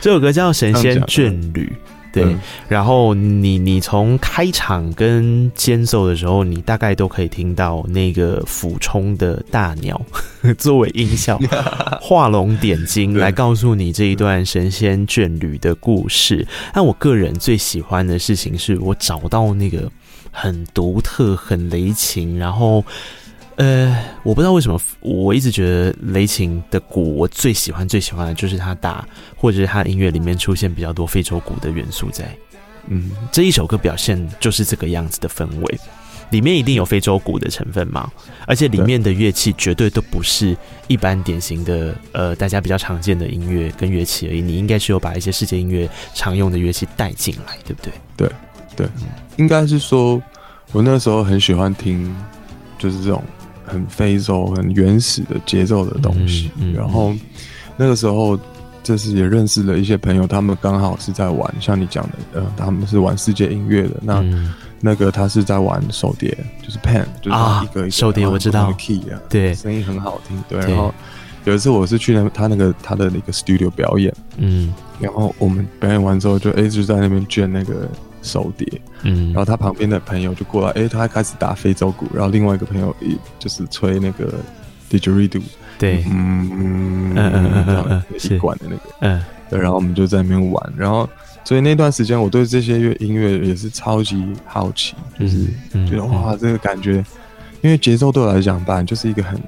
[0.00, 1.72] 这首歌叫《神仙眷侣》。
[2.12, 10.00] 对，嗯、然后你你从开场跟间奏的时候，你大概都可以听到那个俯冲的大鸟
[10.58, 11.38] 作为音效，
[12.00, 16.46] 画龙点睛来告诉你这一段神仙眷侣的故事。
[16.72, 19.90] 但我个人最喜欢的事情是我找到那个
[20.30, 22.84] 很独特、很雷情，然后。
[23.58, 23.92] 呃，
[24.22, 32.24] 我不知道为什么，我一直觉得雷琴的鼓，我最喜欢最喜欢的就是他打，或者是他音乐里面出现比较多非洲鼓的元素在。
[32.86, 35.80] 嗯，这一首歌表现就是这个样子的氛围，
[36.30, 38.08] 里面一定有非洲鼓的成分嘛，
[38.46, 47.92] 而且里面的乐器绝对都不是一般典型的呃大家比较常见的音乐跟乐器而已，你应该是有把一些世界音乐常用的乐器带进来，对不对？
[48.16, 48.30] 对
[48.76, 48.86] 对，
[49.36, 50.22] 应该是说，
[50.70, 52.14] 我那时候很喜欢听，
[52.78, 53.20] 就是这种。
[53.68, 57.14] 很非洲、很原始的节奏的东西，嗯嗯、然后
[57.76, 58.38] 那个时候
[58.82, 64.00] 就是也认识了一些朋友，他们刚好是在玩，像你讲的，呃，他们是玩世界音乐的。
[64.02, 70.42] 那、嗯、那个他是在玩手碟，就是 pan，就是一个一个、啊、手碟，我知道，key 啊，对，声音很好听。
[70.48, 70.92] 对，然后
[71.44, 77.88] 有一次我是去那他那个他的那个 studio 表演，嗯，然后我们表演完之后就一直在那边卷那个。
[78.22, 78.66] 手碟，
[79.02, 84.34] 嗯，然后他旁边的朋友就过来，哎、欸，他还开始打非洲鼓，然后另外一个朋友也就是吹那个
[84.90, 85.42] didgeridoo，
[85.78, 91.08] 对，嗯嗯嗯嗯，一管的那个，嗯，对，然后我们就在那边玩，然后
[91.44, 95.46] 所以那段时间我对这些乐音乐也是超级好奇，就是
[95.86, 97.04] 觉得哇，这个感觉，
[97.62, 99.40] 因为节奏对我来讲吧，就是一个很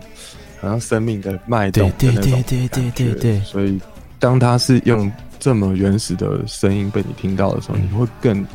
[0.61, 3.81] 好像生命的脉动的那种感觉，对对对对对对，所以
[4.19, 8.47] 当他是用这么原始的声音被你听到的时候，你会更。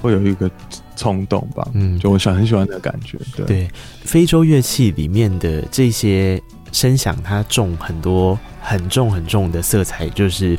[0.00, 0.48] 会有一个
[0.94, 3.44] 冲动吧，嗯，就我想很喜欢的感觉，对。
[3.44, 3.70] 对，
[4.02, 10.56] 非洲乐器里面的这些声响，它重很多，很重很重的色彩，就是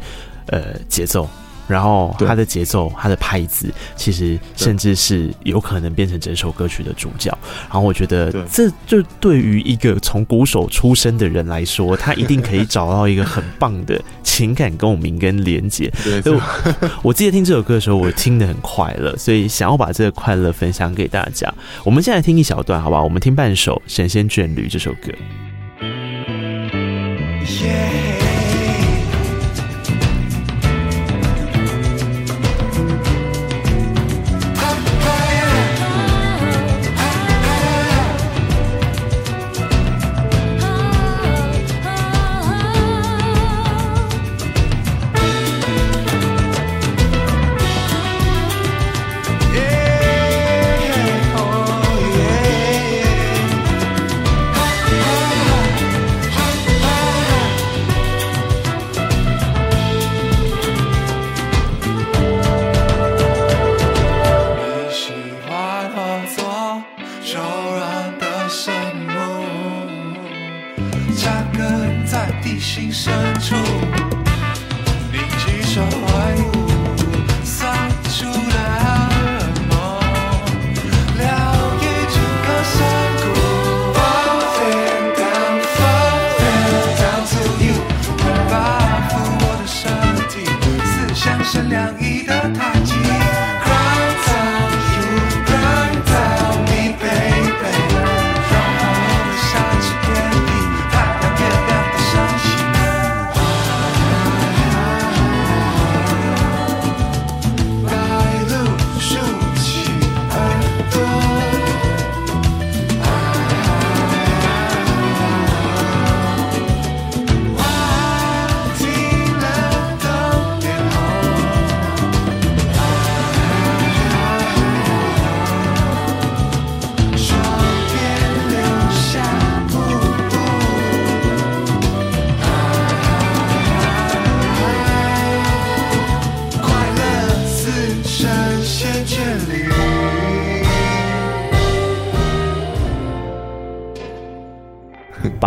[0.48, 1.26] 呃节奏。
[1.70, 7.30] 然后他的节奏，他的拍子，其实甚至是有可能变成整首歌曲的主角。
[7.62, 15.92] 然后我觉得，这就对于一个从鼓手出身的人来说， 他一定可以找到一个很棒的情感共鸣跟连接。
[16.04, 16.42] 对，我，
[17.04, 21.54] 我记得听这首歌的时候，我听得很快乐，所以想要把这个快乐分享给大家。
[21.84, 23.04] 我们现在听一小段，好不好？
[23.04, 25.12] 我们听半首《神仙眷侣》这首歌。
[27.46, 27.89] Yeah.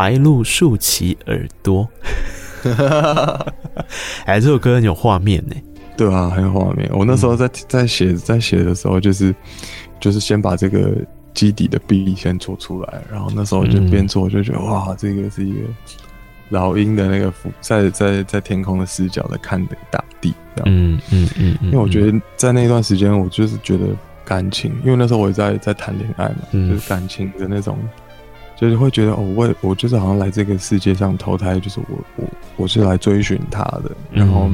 [0.02, 1.88] 白鹭竖起耳朵，
[4.26, 5.54] 哎，这首歌很有画面呢。
[5.96, 6.90] 对啊，很有画面。
[6.92, 9.32] 我那时候在在写在写的时候，就是
[10.00, 10.92] 就是先把这个
[11.34, 15.58] 基底的 beat 先做出来，然后那时候就边做就觉得、嗯、哇，这个是一个
[16.48, 20.66] 老鹰的那个俯在在在天空的视角在看的大地，这样。
[20.66, 23.84] 嗯嗯嗯，因为我觉得在那段时间，我就是觉得
[24.24, 27.78] 感情，因为那时候我也在在谈恋爱嘛，嗯、就是感情的那种。
[28.62, 32.24] 就是会觉得哦，我我就是好像来这个世界上投胎，就是我我
[32.58, 34.48] 我是来追寻他的，然后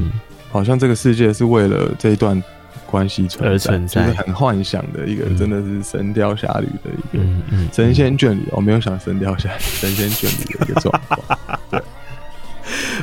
[0.51, 2.43] 好像这个世界是为了这一段
[2.87, 7.23] 关系存在，而存在，就是很幻想的一个，真的是神雕侠侣的一个
[7.71, 8.41] 神仙眷侣。
[8.49, 11.39] 我没有想神雕侠侣，神仙眷侣的一个状况。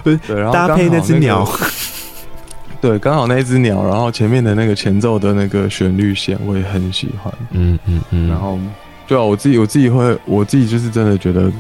[0.03, 1.49] 对，对，然后搭配那只鸟，
[2.83, 7.33] 对，刚好那只鸟，然后前面的那个前奏的那个旋律线，我也很喜欢。
[7.53, 8.59] 嗯嗯嗯，然后。
[9.07, 11.53] 对啊，我自己我自己会，我自己就是真的觉得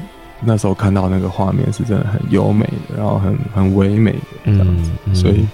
[0.42, 5.46] 那时候看到那个画面是真的很优美的，然后很很唯美的这样子，所以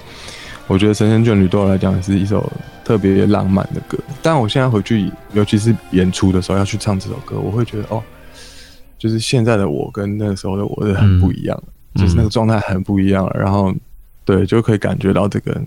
[0.66, 2.50] 我觉得《神仙眷侣》对我来讲是一首
[2.82, 3.98] 特别浪漫的歌。
[4.22, 8.02] 但我现在回去，尤其是演出的时候要去唱这首歌，我会觉得哦，
[8.98, 11.62] 就是现在的我跟那个时候的我是很不一样，
[11.94, 13.72] 嗯、就是那个状态很不一样，然后
[14.24, 15.60] 对，就可以感觉到这个。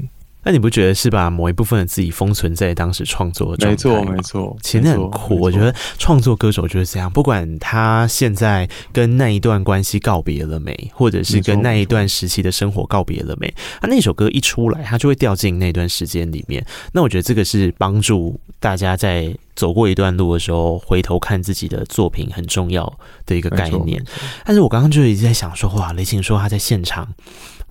[0.46, 4.12] 那你不觉得是把某一部分的自己封存在当时创作的状态吗？
[4.12, 5.40] 没错，没错，其实很酷。
[5.40, 16.64] 我觉得创作歌手就是这样，不管他现在跟那一段关系告别了没，或者是跟那一段时期的生活告别了没，他那首歌一出来，他就会掉进那段时间里面。
[16.92, 22.92] 那我觉得这个是帮助大家在走过一段路的时候，回头看自己的作品很重要
[23.26, 24.04] 的一个概念。
[24.44, 27.08] 但是我刚刚就一直在想说，哇，雷擎说他在现场。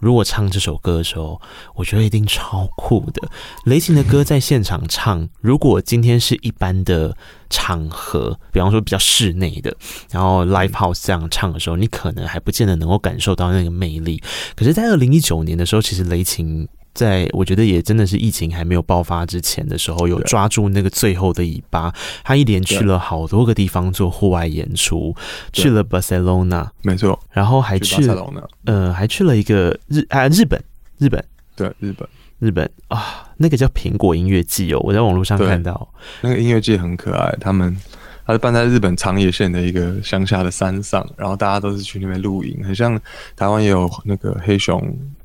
[0.01, 1.40] 如果唱这首歌的时候，
[1.75, 3.23] 我觉得一定超酷的。
[3.64, 7.16] 雷擎的歌在现场唱，如果今天是一般的
[7.49, 9.75] 场合，比方说比较室内的，
[10.11, 14.23] 然后 live house 这样唱的时候，你可能还不见得能够感受到那个魅力。
[14.55, 16.68] 可是，在二零一九年的时候，其实雷擎。
[16.95, 21.93] 在我觉得也真的是疫情还没有爆发之前的时候，有抓住那个最后的尾巴。
[22.23, 25.15] 他一连去了好多个地方做户外演出，
[25.53, 28.27] 去了巴塞罗那，没错，然后还去了
[28.65, 30.63] 呃，还去了一个日啊日本，
[30.99, 31.25] 日本
[31.57, 32.09] 对日本。
[32.41, 35.89] 日本啊，那个叫苹果音乐季哦，我在网络上看到。
[36.21, 37.75] 那个音乐季很可爱，他们
[38.27, 43.01] 他是办在日本长野县的一个乡下的山上，然后大家都是去那边露营，很像
[43.35, 44.83] 台湾也有那个黑熊。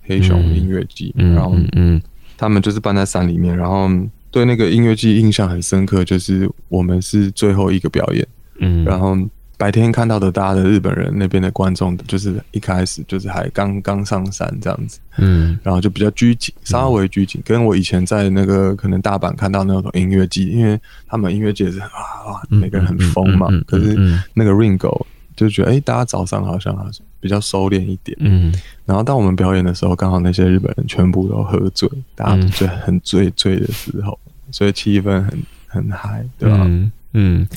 [0.09, 2.01] 黑熊音乐季，嗯、然后嗯，
[2.35, 3.87] 他们就是办在山里面，然后
[4.31, 9.15] 对那个音乐季印象很深刻，就是我们是最后一个表演，嗯，然后
[9.55, 21.87] 白天看到的大家的日本人那边的观众，就是一开始就是还刚刚上山这样子，嗯，然后就比较拘谨，稍微拘谨，跟我以前在那个可能大阪看到那种音乐季，因为他们音乐季是啊
[22.25, 23.95] 啊，每个人很疯嘛，可是
[24.33, 25.05] 那个 Ringo。
[25.39, 28.53] 就觉得哎、欸，大家早上好像好像比较收敛一点，嗯，
[28.85, 34.19] 然后当我们表演的时候，刚好那些日本人全部都喝醉，大家都醉很醉醉的时候，
[34.51, 36.57] 所以气氛很很嗨，对吧？
[36.65, 37.47] 嗯，嗯，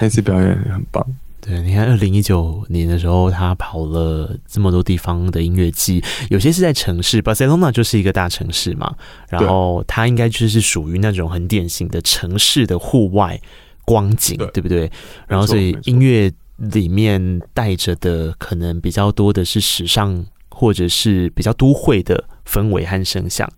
[0.00, 1.06] 那次表演也很棒。
[1.40, 8.94] 对，你看二零一九年的时候，他跑了这么多地方的音乐季，有些是在城市，巴塞罗那就是一个大城市嘛，
[9.28, 13.38] 然后他应该就是属于那种很典型的城市的户外
[13.84, 14.90] 光景，对，对不对？
[15.28, 16.32] 然后所以音乐。
[16.56, 23.50] 里面带着的可能比较多的是时尚，或者是比较都会的氛围和声响，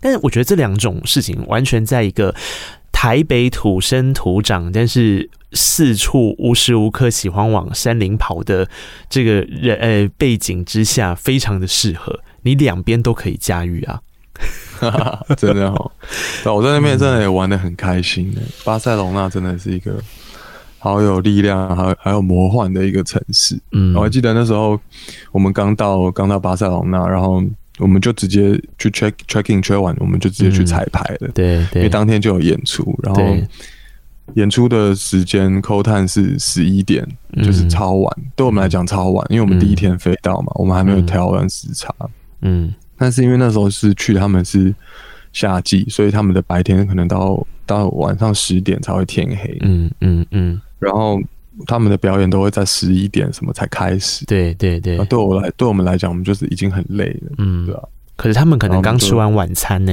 [0.00, 2.34] 但是我觉得这两种事情完全在一个
[2.92, 8.68] 台北土生土长，但是四处无时无刻喜欢往山林跑的
[9.08, 14.00] 这个人呃背景之下，非常的适合，你两边都可以驾驭啊！
[15.38, 15.90] 真的哦，
[16.54, 20.02] 我在那边真的也玩得很开心的，巴塞隆纳真的是一个。
[20.82, 23.56] 好有力量，还有还有魔幻的一个城市。
[23.70, 24.76] 嗯，我还记得那时候
[25.30, 27.40] 我们刚到刚到巴塞隆那，然后
[27.78, 31.30] 我们就直接去 check check in check 完，我们就直接去彩排了。
[31.32, 33.22] 对、嗯、对，因为当天就有演出，然后
[34.34, 37.06] 演出的时间 call time 是十一点，
[37.44, 41.94] 就是超晚，嗯、对我们来讲超晚，因为我们第一天飞到嘛，我们还没有调完时差。
[42.40, 44.74] 嗯，但是因为那时候是去他们是
[45.32, 49.58] 夏季，所以他们的白天可能到到晚上十点才会天黑。
[49.60, 51.18] 嗯嗯嗯，然后。
[51.66, 54.24] 他们的表演都会在十一点什么才开始。
[54.24, 57.82] 对对对，对我来对我们来讲，我们就是已经很累了，嗯，对啊？
[58.16, 59.92] 可是他们可能刚吃完晚餐呢，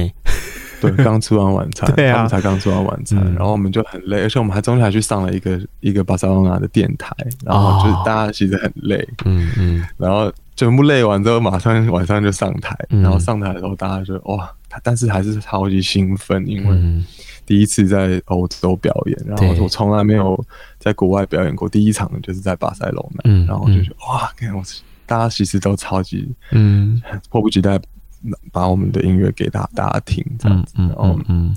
[0.80, 7.14] 对， 刚吃完晚餐，对啊，他们才刚吃完晚餐，然后我们就很累，而且我们还中间还去上了一个一个巴塞罗那的电台，
[7.44, 14.50] 然后就是大家其实很累，嗯嗯，然后全部累完之后，马上晚上就上台，然后上台的时候，大家就哇，
[14.82, 17.04] 但是还是超级兴奋，因为。
[17.50, 20.40] 第一次在欧洲表演，然后我从来没有
[20.78, 21.68] 在国外表演过。
[21.68, 24.62] 第一场就是在巴塞罗那，然后就觉得哇，看我
[25.04, 27.76] 大家其实都超级嗯，迫不及待
[28.52, 30.74] 把我们的音乐给大大家听这样子。
[30.76, 31.56] 然后嗯，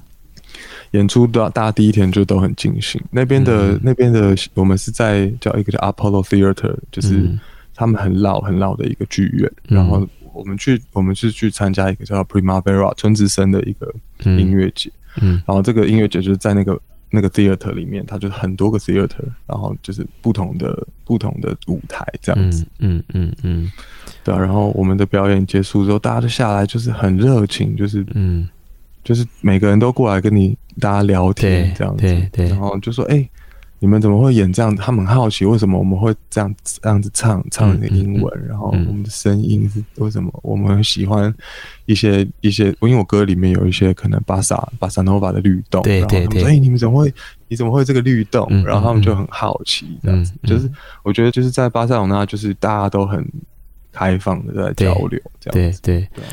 [0.94, 3.00] 演出的大家第一天就都很尽兴。
[3.12, 7.30] 那边的那边的我们是在叫一个叫 Apollo Theater，就是
[7.76, 9.52] 他们很老很老的一个剧院。
[9.66, 13.94] 然后我们去我们是去参加一个叫 Primavera 春之声的一个
[14.26, 14.92] 音乐节。
[15.22, 22.66] 嗯，然后这个音乐节就是在那个那个 theater 里面，它就是很多个 theater，然后就是不同的不同的舞台这样子。
[22.80, 23.72] 嗯嗯嗯，嗯
[24.24, 24.38] 对啊。
[24.38, 28.48] 然后我们的表演结束之后，大家都下来就是很热情，就是嗯，
[29.04, 32.50] 就是每个人都过来跟你大家聊天这样子，对对，对。
[32.50, 33.16] 然后就说哎。
[33.18, 33.30] 欸
[33.84, 34.74] 你们怎么会演这样？
[34.78, 40.32] 他们很好奇为什么我们会这样这样子唱唱英文，嗯嗯、然后我们的声音是为什么？
[40.42, 41.36] 我们很喜欢
[41.86, 46.40] 一些一些，因为我歌里面有一些可能巴萨巴萨诺瓦的律动，对对对。
[46.40, 47.14] 所以、欸、你们怎么会？
[47.50, 48.48] 你怎么会这个律动？
[48.50, 50.32] 嗯、然后他们就很好奇这样子。
[50.46, 50.72] 就是
[51.04, 53.22] 我觉得就是在巴塞罗那，就是大家都很
[53.92, 55.82] 开放的在交流这样子。
[55.82, 56.08] 对对。
[56.16, 56.24] 对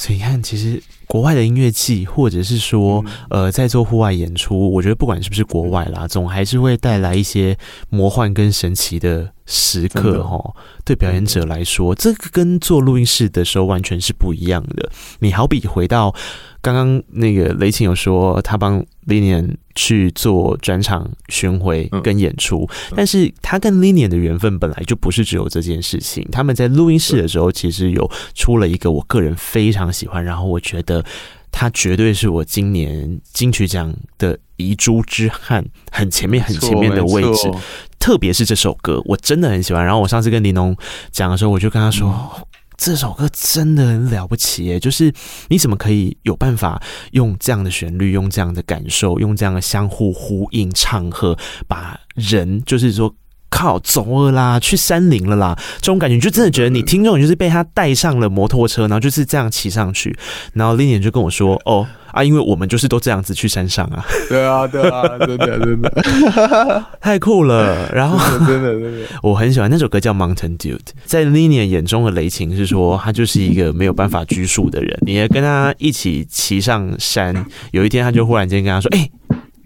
[0.00, 7.54] 所以你看，其实国外的音乐季，或者是说，呃，在做户外演出，我觉得不管是不是国外啦，总还是会带来一些
[7.90, 10.54] 魔幻跟神奇的时刻哈。
[10.86, 14.90] 对表演者来说，这个跟做录音室的时候完全是不一样的。
[15.18, 16.14] 你好比回到。
[16.62, 26.26] 刚刚那个雷琴有说，他帮 Linian 去做专场巡回跟演出，嗯、但是他跟 Linian 的缘分本来就不是只有这件事情。
[26.30, 31.02] 他们在录音室的时候，其实有出了一个我个人非常喜欢，然后我觉得
[31.50, 37.50] 他绝对是我今年金曲奖的遗珠之憾，很前面很前面的位置。
[37.98, 39.84] 特别是这首歌，我真的很喜欢。
[39.84, 40.76] 然后我上次跟林农
[41.10, 42.08] 讲的时候，我就跟他说。
[42.36, 42.46] 嗯
[42.80, 44.80] 这首歌真的很了不起耶！
[44.80, 45.12] 就是
[45.48, 51.36] 你怎么可以有办法用这样的旋律，用这样的感受，用这样的相互呼应唱和，
[51.68, 53.14] 把人就是说。
[53.52, 60.16] 靠，走了啦，去山林了啦，这种感觉就真的觉得你听众就是被他带上了摩托车，然后就是这样骑上去，
[60.54, 64.04] 然后丽姐就跟我说：“哦啊，因为我们就是都这样子去山上啊。
[64.28, 67.90] ”对啊，对啊，真的真的 太酷了。
[67.92, 70.76] 然后真的真的， 我很喜欢那首歌叫《Mountain Dude》。
[71.04, 74.98] 在 Linian 眼中的雷晴是说，他就是一个没有办法拘束的人。
[75.02, 79.08] 你也跟他一起骑上山，有一天他就忽然间跟他说：“哎，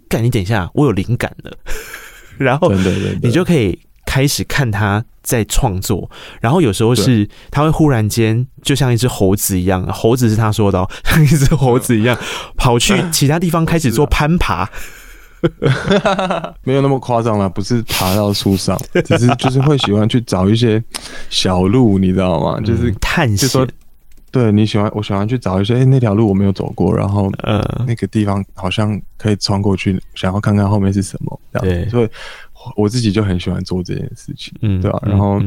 [0.09, 1.53] 干，你等一下，我有灵感了。”
[2.37, 2.73] 然后
[3.23, 12.17] 你就可以开始看他在创作，然后有时候是他会忽然间就像一只猴子一样，猴子是他说的哦，像一只猴子一样
[12.57, 14.69] 跑去其他地方开始做 攀爬，
[16.65, 20.83] 没有那么夸张啦，不是爬到树上， 只是就是会喜欢去找一些
[21.31, 22.61] 小路，你知道吗？
[22.61, 23.67] 就是探险。
[24.31, 31.41] 对，你喜欢，我喜欢去找一些，哎，那条路我没有走过，然后呃，那个地方好像可以穿过去，想要看看后面是什么。
[31.61, 32.09] 对，所以
[32.77, 35.03] 我自己就很喜欢做这件事情，嗯，对吧？
[35.07, 35.41] 然后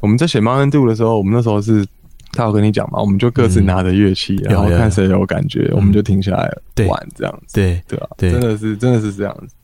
[0.00, 1.86] 我们在写《Mountain Dew》的时候，我们那时候是，
[2.32, 6.50] 他有跟你讲嘛，我们就各自拿着乐器，然后看谁有感觉，我们就停下来
[6.86, 8.08] 玩这样子，对对吧？
[8.18, 9.54] 真的是真的是这样子，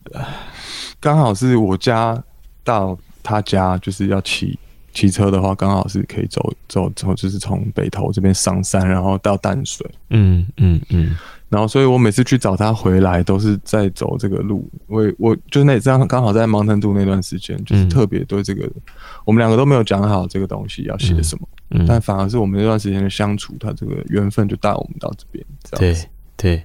[1.01, 2.22] 刚好是我家
[2.64, 4.59] 到他家就是要骑。
[4.92, 6.40] 骑车的话，刚好是可以走
[6.70, 9.86] 走走，就是从北头这边上山，然后到淡水。
[10.09, 11.14] 嗯嗯嗯。
[11.49, 14.68] 然后，所以我每次去找他回来，都是在走这个路。
[14.86, 18.68] 我我就那这样刚好在 Mountain Dew 那段时间，就是特别对这个，
[19.24, 26.03] 我们两个都没有讲好这个东西要写什么，嗯，但反而是我们那段时间的相处，他这个缘分就带我们到这边，这样子。
[26.03, 26.11] 对。
[26.39, 26.62] 对，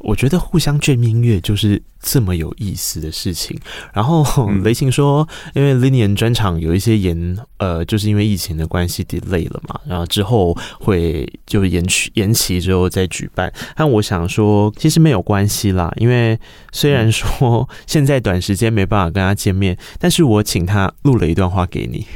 [0.00, 3.58] 我觉得互相卷音乐就是这么有意思的事情。
[3.94, 4.22] 然后
[4.62, 13.50] 雷琴说，因为 Linian 专场有一些延，呃，就是因为疫情的关系 delay 了嘛，然后之后会就延期延期之后再举办。
[13.74, 16.38] 但我想说，其实没有关系啦，因为
[16.70, 22.06] 虽然说现在短时间没办法跟他见面，但是我请他录了一段话给你。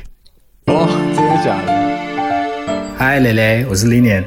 [0.67, 0.87] 哦，
[1.17, 1.89] 真的假的？
[2.99, 4.25] 嗨，蕾蕾，我是 Linian。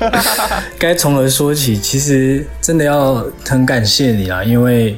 [0.78, 1.76] 该从何说起？
[1.78, 4.96] 其实真的要很感谢你啦，因为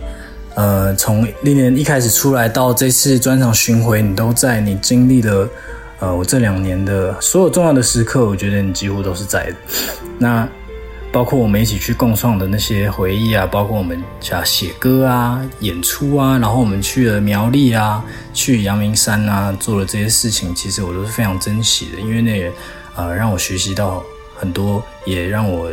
[0.54, 5.48] 呃，从历年一开始出来到这次专场巡回，你都在，你经历了
[5.98, 9.54] 呃我这两年的所有重要的时刻，我觉得你几乎都是在的。
[10.18, 10.48] 那
[11.10, 22.52] 包括我们一起去共创的那些回忆啊，包括我们像写歌啊、演出啊，然后我们去了苗栗啊、去阳明山啊，做了这些事情，其实我都是非常珍惜的，因为那也
[22.96, 24.02] 呃让我学习到
[24.42, 25.70] 很多，也让我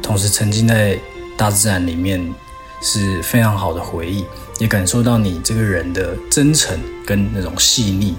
[0.00, 0.96] 同时沉浸在
[1.36, 2.32] 大自然里面，
[2.80, 4.24] 是非常好的回忆，
[4.60, 8.14] 也感受到你这个人的真诚跟那种细腻，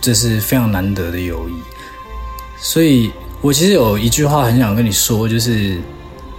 [0.00, 1.52] 这是非常难得的友谊。
[2.58, 5.78] 所以我其实有一句话很想跟你说，就是。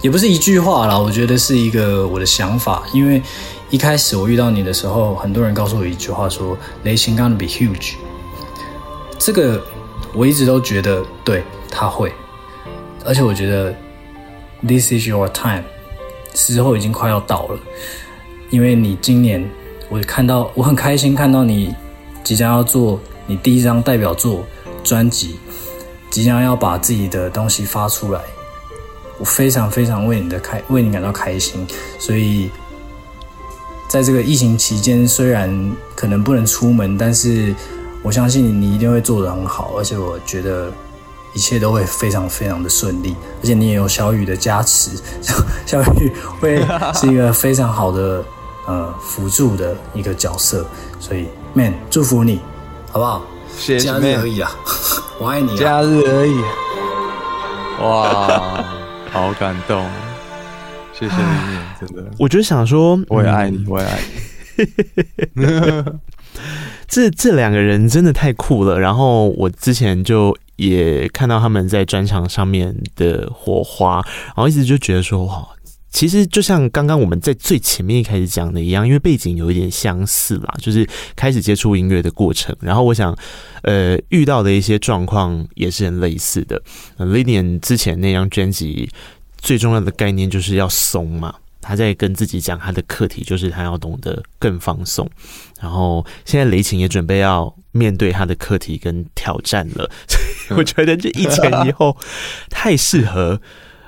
[0.02, 2.84] 也不是一句话啦，我觉得是一个我的想法。
[2.92, 3.20] 因为
[3.70, 7.94] 一开始我遇到你的时候，很多人告诉我一句话说，雷擎 gonna be huge。
[9.18, 9.60] 这个
[10.12, 12.12] 我一直都觉得对，他会，
[13.06, 13.72] 而且我觉得
[14.66, 15.62] this is your time，
[16.34, 17.58] 时候已经快要到了。
[18.50, 19.48] 因为你今年，
[19.88, 21.74] 我看到我很开心看到你
[22.24, 24.44] 即将要做你第一张代表作
[24.82, 25.36] 专辑，
[26.10, 28.20] 即将要把自己的东西发出来。
[29.18, 31.66] 我非常非常为你的开为你感到开心，
[31.98, 32.50] 所以
[33.88, 37.54] 在这个疫情期间，虽然可能不能出门，但是
[38.02, 40.70] 我相信你一定会做得很好，而且我觉得
[41.36, 44.90] 一切都会非常非常的顺利，而且你也有小雨的加持，
[45.66, 46.10] 小雨
[46.40, 48.24] 会是一个非常好的
[48.66, 50.66] 呃辅助的一个角色，
[50.98, 52.40] 所以 man 祝福你，
[52.90, 53.22] 好不好？
[53.58, 54.50] 谢谢，假日而已啊，
[55.20, 56.40] 我爱你啊，假日而已，
[57.84, 58.64] 哇。
[59.12, 59.86] 好感动，
[60.92, 62.10] 谢谢你，真的。
[62.18, 63.98] 我就想说，我也爱你，我也爱
[65.34, 65.44] 你。
[66.86, 68.78] 这这两个人真的太酷了。
[68.78, 75.46] 然后我之前就也看到他们在专场上面的火花，然后一直就觉得说，哇。
[75.88, 82.54] 其实就像刚刚我们在最前面一开始讲的一样，因为背景有一点相似啦，就是开始接触音乐的过程。
[82.60, 83.16] 然后我想，
[83.62, 86.60] 呃，遇到的一些状况也是很类似的。
[86.98, 88.90] Linian 之前那张专辑
[89.38, 91.34] 最重要的概念就是要松嘛，
[91.66, 95.10] 他在跟自己讲他的课题就是他要懂得更放松。
[95.60, 101.96] 然后现在雷晴也准备要面对他的课题跟挑战了，所 以我觉得这一前一后
[102.50, 103.40] 太适合。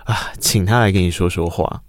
[0.09, 1.83] 啊，请他来跟你说说话，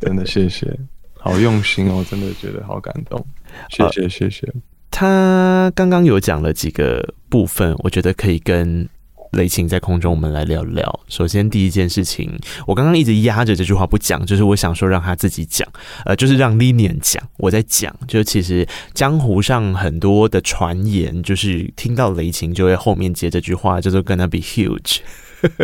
[0.00, 0.74] 真的谢谢，
[1.18, 3.22] 好用心哦，真的觉得好感动，
[3.68, 4.50] 谢谢谢谢。
[4.90, 8.88] 他刚刚有讲了几个部分，我觉得可以跟
[9.32, 11.00] 雷晴在空中我们来聊聊。
[11.08, 15.68] 首先第一件事情，我刚刚一直压着这句话不讲，就是我想说让他自己讲，
[16.04, 17.94] 呃，就是让 Linian 讲，我在讲。
[18.06, 24.98] 就其实江湖上很多的传言，就是听到雷晴就会后面接这句话，叫做 gonna be huge。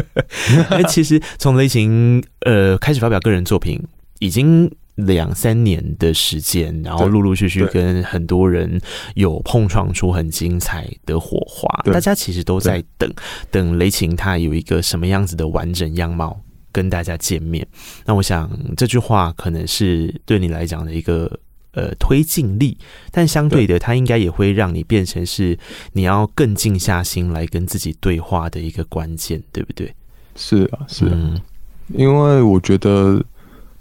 [0.88, 3.82] 其实从雷晴呃开始发表个人作品，
[4.20, 8.80] 已经两三年的时间，然后陆陆续续跟很多人
[9.14, 11.68] 有碰撞出很精彩的火花。
[11.92, 13.12] 大家其实都在等
[13.50, 16.40] 等雷琴他有一个什么样子的完整样貌
[16.72, 17.66] 跟大家见面。
[18.04, 21.38] 那我想这句话可能是对你来讲的一个。
[21.76, 22.78] 呃，推进力，
[23.10, 25.58] 但相对的，它应该也会让你变成是
[25.92, 29.92] 你要更静下心来跟自己对话的一个关键，对不对？
[30.36, 31.40] 是啊，是啊，嗯，
[31.88, 33.20] 因为我觉得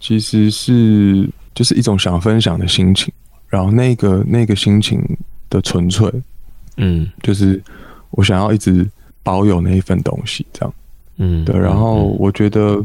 [0.04, 3.10] 其实是就是一种想分享的心情，
[3.47, 5.01] 然后那个那个心情
[5.49, 6.12] 的纯粹，
[6.76, 7.64] 嗯，就是
[8.12, 8.86] 我想要一直
[9.24, 10.74] 保有那一份东西，这样，
[11.20, 11.58] 嗯，对。
[11.58, 12.76] 然后我觉得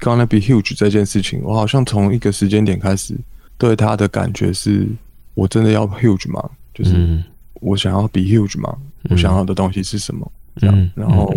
[0.00, 3.16] gonna be huge 这件事情，我好像从一个时间点开始。
[3.56, 4.86] 对他的感觉是，
[5.32, 6.50] 我真的要 huge 吗？
[6.74, 8.76] 就是我想要 be huge 吗？
[9.08, 10.30] 我想要的东西是什么？
[10.56, 11.34] 这样，然后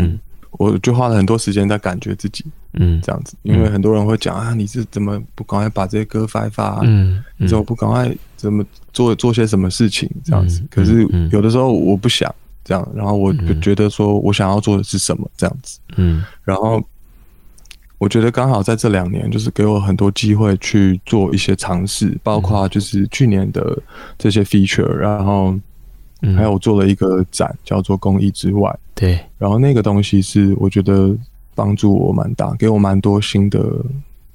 [0.51, 2.43] 我就花了很多时间在感觉自己，
[2.73, 3.35] 嗯，这样子。
[3.43, 6.79] 因为很多人会讲啊，你是怎么不赶快把这些歌发一发？
[6.83, 8.63] 嗯，你怎么不赶快怎么
[8.93, 10.09] 做做些什么事情？
[10.23, 10.61] 这样子。
[10.69, 15.29] 可是有的时候我不想这样，然后我就觉得说我想要做的是什么？
[15.37, 15.79] 这样子。
[15.97, 16.81] 嗯，然后。
[18.01, 23.77] 我觉得刚好在这两年，就是给我很多机会去做一些尝试，包括就是去年的
[24.17, 25.55] 这些 feature，然后
[26.35, 31.15] 还有我做了一个展叫做《公益之外》，对，然后那个东西是我觉得
[31.55, 33.83] 帮助我蛮大，给我蛮多新的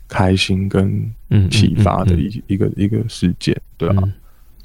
[0.08, 1.10] 开心跟
[1.50, 4.02] 启发的一一个一个事件，对啊。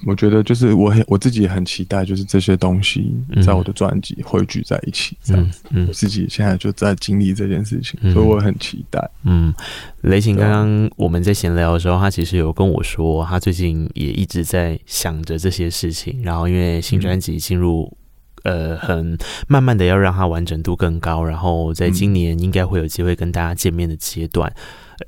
[0.03, 3.13] 我觉得就是我很我自己也很期待，就是这些东西
[3.45, 5.61] 在我的专辑汇聚在一起这样子。
[5.69, 9.11] 嗯，我自己现在就在经历这件事情，所以我很期待。
[9.25, 9.53] 嗯，
[10.01, 16.19] 雷晴刚刚我们在闲聊的时候，他其实有跟我说，他最近也一直在想着这些事情。
[16.23, 17.95] 然后因为新专辑进入
[18.43, 19.17] 呃，很
[19.47, 24.53] 慢慢的要让它完整度更高，然后在今年应该会有机会跟大家见面的阶段，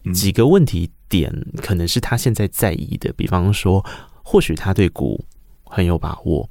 [0.05, 1.31] 嗯、几个问题点
[1.61, 3.84] 可能是他现在在意的，比方说，
[4.23, 5.23] 或许他对股
[5.65, 6.49] 很有把握。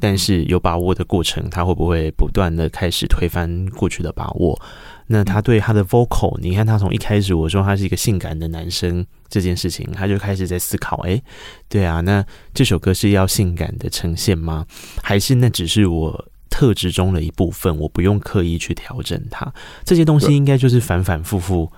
[0.00, 4.60] 但是有把握的过程，他会不会不断的开始推翻过去的把握？
[5.06, 11.20] 那他对他的 vocal，你看他从一开始我说他是一个性感的男生这件事情，他就开始在思考：哎，
[11.68, 14.66] 对啊，那这首歌是要性感的呈现吗？
[15.02, 17.76] 还是那只是我特质中的一部分？
[17.78, 19.52] 我不用刻意去调整它，
[19.84, 21.70] 这些东西应该就是反反复复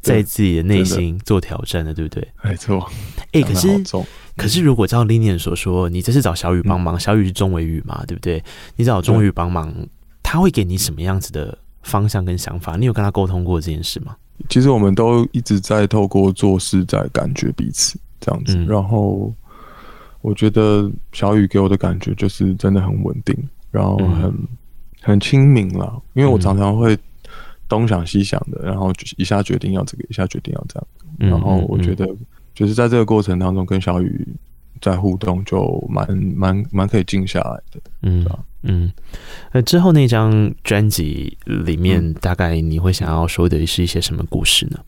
[0.00, 2.28] 在自己的内心做挑战的，对不对？
[2.42, 2.90] 没错。
[3.32, 3.68] 哎，可是。
[4.34, 8.42] 可是，如果照 Linian 所说，你这是找小雨帮忙，小雨是中尾语嘛，对不对？
[8.76, 9.70] 你找中尾羽帮忙，
[10.22, 12.76] 他会给你什么样子的方向跟想法？
[12.76, 14.16] 你有跟他沟通过这件事吗？
[14.48, 18.56] 其实我们都一直在透过做事在感觉彼此这样子。
[18.56, 19.32] 嗯、然后
[20.20, 23.36] 我觉得小雨给我的感觉就是真的很稳定，
[23.70, 24.48] 然后很、嗯、
[25.00, 26.02] 很亲民了。
[26.14, 26.98] 因为我常常会
[27.68, 31.30] 东想西想的，然后一下决定要这个，一下决定要这样。
[31.30, 32.08] 然后我觉得。
[32.54, 34.28] 就是在这个过程当中，跟小雨
[34.78, 36.06] 在互动，就蛮
[36.36, 38.22] 蛮蛮可以静下来的，嗯
[38.62, 38.92] 嗯。
[39.52, 44.78] 那之后那张专辑里面，大概你会想要说的是一些什么故事呢？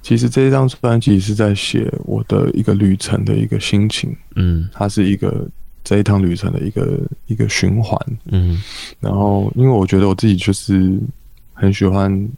[0.00, 5.46] 其实这一张专辑是在写我的一个旅程的一个心情，嗯，它是一个
[5.82, 8.62] 这一趟旅程的一个一个循环，嗯。
[9.00, 10.98] 然后，因为我觉得我自己就是
[11.52, 12.28] 很喜欢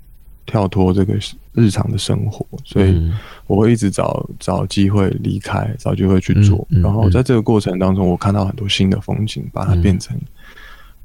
[0.46, 1.14] 跳脱这个
[1.52, 3.12] 日常的生活，所以
[3.46, 6.66] 我会一直找找机会离开，找机会去做。
[6.70, 10.18] 然后在这个过程当中，我看到很多新的风景，把它变成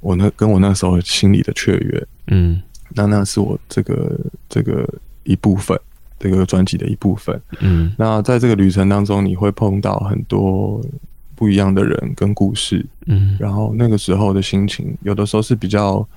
[0.05, 2.07] 我那跟我那时候心里的雀跃。
[2.27, 2.61] 嗯，
[2.93, 4.87] 那那是我这个这个
[5.23, 5.79] 一部分，
[6.19, 7.41] 这个专辑的一部分。
[7.59, 10.79] 嗯，那在这个旅程当中，你会碰到很多
[11.35, 12.85] 不一样的人跟故事。
[13.07, 16.07] 嗯，然后那个时候的心情，有的时候是比较。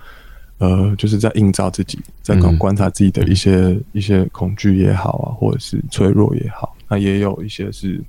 [0.60, 8.02] 呃，就是在映照自己，在观观察自己的一些、嗯、一些恐惧也好啊，或者是脆弱也好，那也有一些是，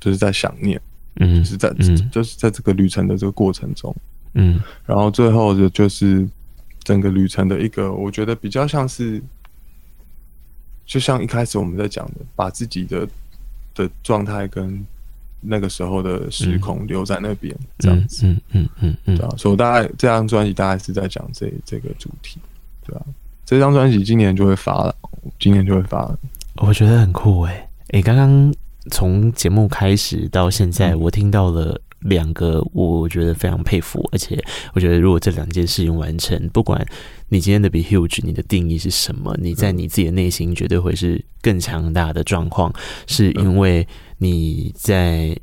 [0.00, 0.80] 就是在想念，
[1.20, 3.94] 嗯，就是在、嗯、就是在这个旅程的这个过程中，
[4.34, 6.28] 嗯，然后最后的就是
[6.82, 9.22] 整个旅程的一个，我觉得比较像是，
[10.86, 13.08] 就像一开始我们在讲的，把自己的
[13.74, 14.84] 的状态跟。
[15.44, 22.38] 那个时候的时空留在那边，这样子，嗯嗯嗯嗯，对啊，所以大概这张专辑大概是在讲这这个主题，
[22.86, 23.02] 对啊？
[23.44, 24.94] 这张专辑今年就会发了，
[25.40, 26.16] 今年就会发了。
[26.58, 27.68] 我觉得很酷诶、欸，
[27.98, 28.54] 诶，刚刚
[28.92, 34.42] 从节目开始到现在，我听到了两个，我觉得非常佩服，而且
[34.74, 36.86] 我觉得如果这两件事情完成，不管
[37.28, 42.72] 你今天的 be huge，你的定义是什么，你在你自己的内心绝对会是更强大的状况，
[43.06, 43.86] 是因为。
[44.18, 45.36] 你在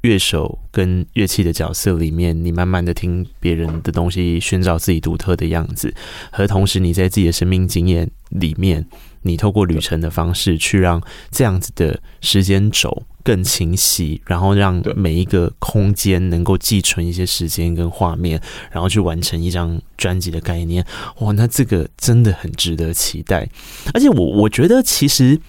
[0.00, 5.94] 乐手跟乐器的角色里面，你慢慢的听别人的东西，寻找自己独特的样子，
[6.32, 8.84] 和同时你在自己的生命经验里面，
[9.26, 20.84] 你透过旅程的方式去让这样子的时间轴更清晰，然后让每一个空间能够寄存一些时间跟画面，然后去完成一张专辑的概念。
[21.18, 23.48] 哇，那这个真的很值得期待，
[23.92, 25.40] 而且我我觉得其实。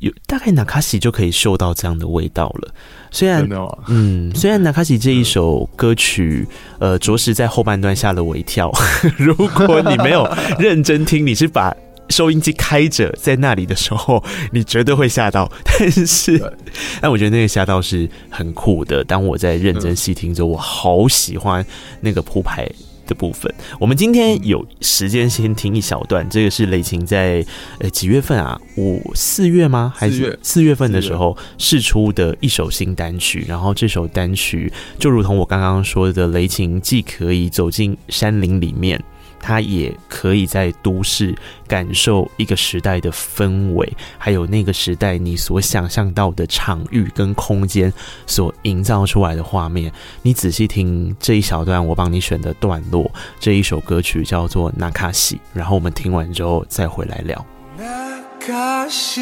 [0.00, 2.74] 有大概 Nakashi 就可以嗅到这样的味道了。
[3.12, 3.48] 虽然，
[3.86, 6.46] 嗯，虽然 Nakashi 这一首歌曲，
[6.80, 8.70] 呃，着实在后半段吓了我一跳。
[9.16, 10.28] 如果你没有
[10.58, 11.74] 认真听，你是把
[12.08, 15.50] 收音机开着在那里的时候，你绝对会吓到。
[15.64, 16.52] 但是，
[17.00, 19.02] 但我觉得那个吓到是很酷的。
[19.04, 21.64] 当我在认真细听之后，我好喜欢
[22.00, 22.70] 那个铺排。
[23.06, 23.48] 的部分，
[23.78, 26.28] 我们今天有时间先听一小段。
[26.28, 27.46] 这个是雷琴在
[27.78, 28.60] 呃几月份啊？
[28.76, 29.92] 五四月吗？
[29.96, 33.44] 还是四月份的时候试出的一首新单曲？
[33.46, 39.00] 然后这首单曲就如同我刚刚说的，雷琴既可以走进山林里面。
[39.40, 41.34] 他也可以在都市
[41.66, 47.92] 感受一个时代的氛围，还有那个时代你所想象到的场域跟空间
[48.26, 49.92] 所营造出来的画面。
[50.22, 57.46] 你仔细听这一小段我帮你选的段落，这一首歌曲叫做《Nakashi》，然后我们听完之后再回来聊。
[57.78, 59.20] 那西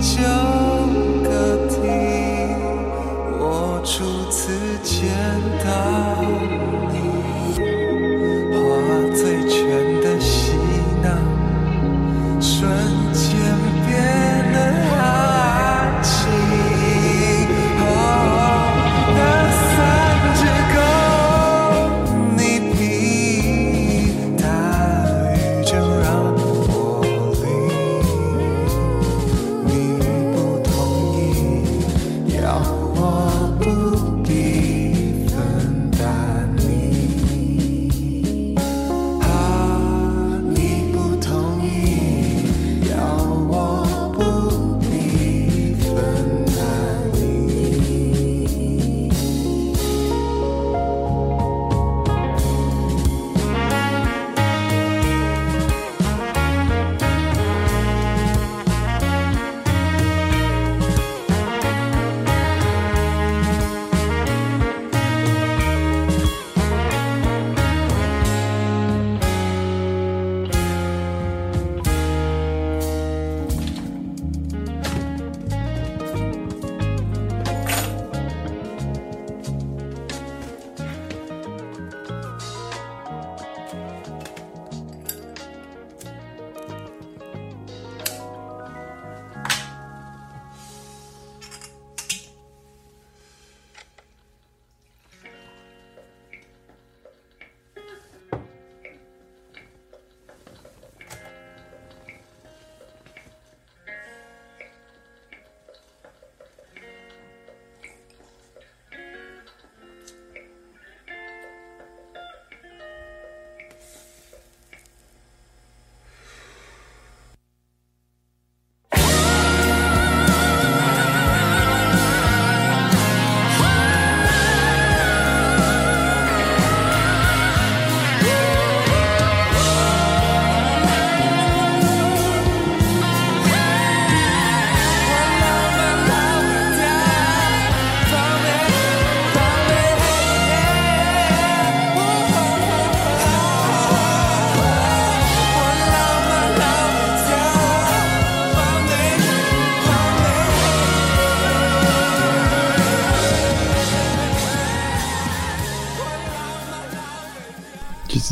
[0.00, 0.22] 九
[1.22, 1.76] 个地，
[3.40, 4.04] 我初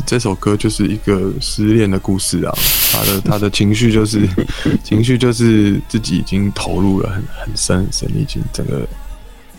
[0.05, 2.53] 这首歌就是一个失恋的故事啊，
[2.91, 4.27] 他的他的情绪就是
[4.83, 8.87] 情绪就是自己已经投入了很很深很深，已经整个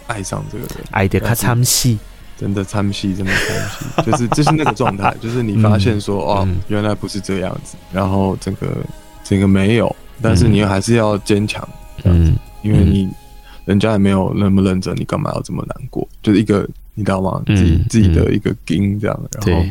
[0.07, 1.99] 爱上这个人，爱的他参戏，
[2.37, 8.67] 真的参戏，真的参戏，就是就是那个状态，就是你发现说、嗯、哦，原来不是这样子，然后整个
[9.25, 11.67] 整个没有，但是你还是要坚强，
[12.05, 13.09] 嗯，因为你
[13.65, 16.07] 人家也没有那么认真，你干嘛要这么难过？
[16.23, 16.69] 就是一个。
[16.99, 17.43] 你知道吗？
[17.47, 19.63] 自己、嗯、自己的一个根这样，然后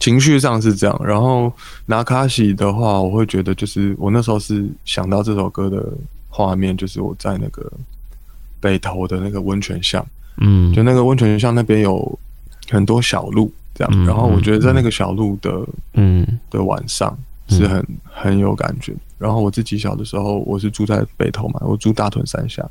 [0.00, 1.00] 情绪上是这样。
[1.04, 1.52] 然后
[1.86, 5.86] 拿卡西的话，我会觉得就是我那时候是想到这首歌的
[6.28, 7.70] 画面，就是我在那个
[8.58, 10.04] 北投的那个温泉巷，
[10.38, 12.18] 嗯，就那个温泉巷那边有
[12.68, 13.92] 很多小路这样。
[13.94, 17.16] 嗯、然后我觉得在那个小路的嗯的晚上
[17.48, 18.92] 是很很有感觉。
[19.18, 22.66] 然后我自己小的时候，我是住在北投嘛，我住大屯山下，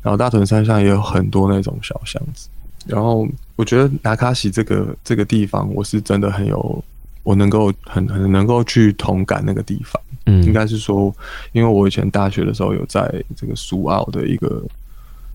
[0.00, 2.48] 然后大屯山下也有很多那种小巷子。
[2.86, 6.84] 然后我觉得拿卡西这个这个地方，我是真的很有，
[7.22, 10.00] 我能够很很能够去同感那个地方。
[10.24, 11.14] 嗯，应该是说，
[11.52, 14.62] 因为我以前大学的时候有在这个苏澳的一个，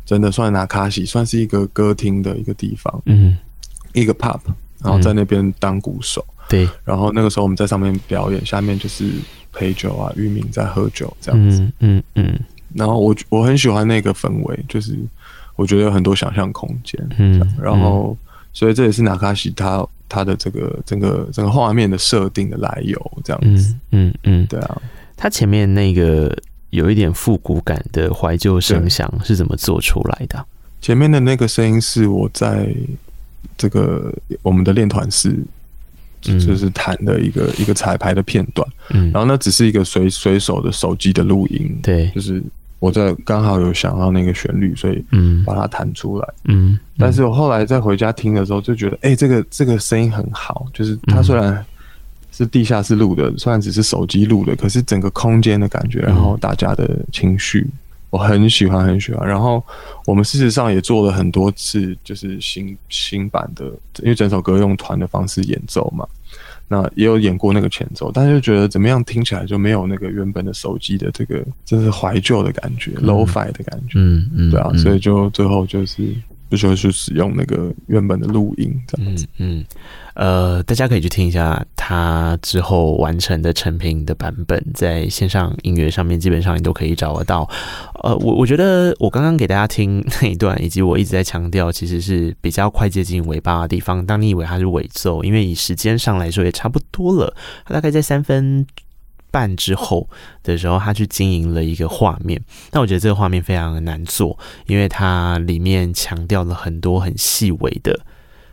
[0.05, 3.01] 真的算拿卡西，算是一个歌厅的一个地方。
[3.05, 3.37] 嗯，
[3.93, 4.39] 一个 pub，
[4.81, 6.25] 然后在那边当鼓手。
[6.49, 6.67] 对。
[6.83, 9.11] 然后那个时候我们在上面表演，下面就是
[9.53, 11.71] 陪酒啊，渔民在喝酒这样子。
[11.79, 12.39] 嗯嗯。
[12.73, 14.97] 然后我我很喜欢那个氛围，就是。
[15.57, 18.15] 我觉得有很多想象空间，嗯，然后，
[18.53, 24.81] 所以这也是纳卡西他他的这个整个整个画面的设定的来由，这样子，嗯嗯，对啊，
[25.17, 26.31] 他前面那个
[26.69, 30.45] 有一点复古感的怀旧声响是怎么做出来的？
[30.79, 32.71] 前面的那个声音是我在
[33.57, 35.35] 这个我们的练团室，
[36.21, 42.43] 就是弹的一个一个彩排的片段，嗯，然后那只是一个随随手的手机的录音，对，就是。
[42.79, 46.27] 我在刚好有想到那个旋律，所以嗯，把它弹出来。
[46.45, 51.65] 嗯，嗯，但是我后来再回家听的时候，就觉得，哎、欸，这个这个声音很好，就是它虽然
[52.31, 57.67] 是地下室录的，虽然只是手机录的，可是整个空间的感觉，然后大家的情绪，
[58.11, 59.27] 我很喜欢，很喜欢。
[59.27, 59.63] 然后
[60.05, 63.65] 我们事实上也做了很多次，就是新新版的，
[64.03, 66.07] 因为整首歌用团的方式演奏嘛。
[66.67, 76.03] 那也有演过那个前奏，但是就觉得怎么样听起来就没有那个原本的手机的这个就是怀旧的感觉，lo-fi 的感觉，嗯嗯，对啊，所以就最后就是。
[76.49, 79.65] 不需要去使用那个原本的录音这样子，嗯嗯，
[80.17, 87.47] 呃，大家可以去听一下他之后完成的成品的版本，在线上音乐上面基本上你都可以找得到。
[88.03, 94.03] 呃，我我觉得我刚刚给大家听那一段，以及我一直在强调，其实是比较快接近尾巴的地方。
[94.03, 97.31] 当你以为它是尾奏，因为以时间上来说也差不多了，
[97.63, 98.65] 它大概在三分。
[99.29, 100.09] 半之后
[100.41, 102.41] 的时候，他去经营了一个画面。
[102.71, 107.99] 但我觉得这个画面非常的难做，因为它里面强调了很多很细微的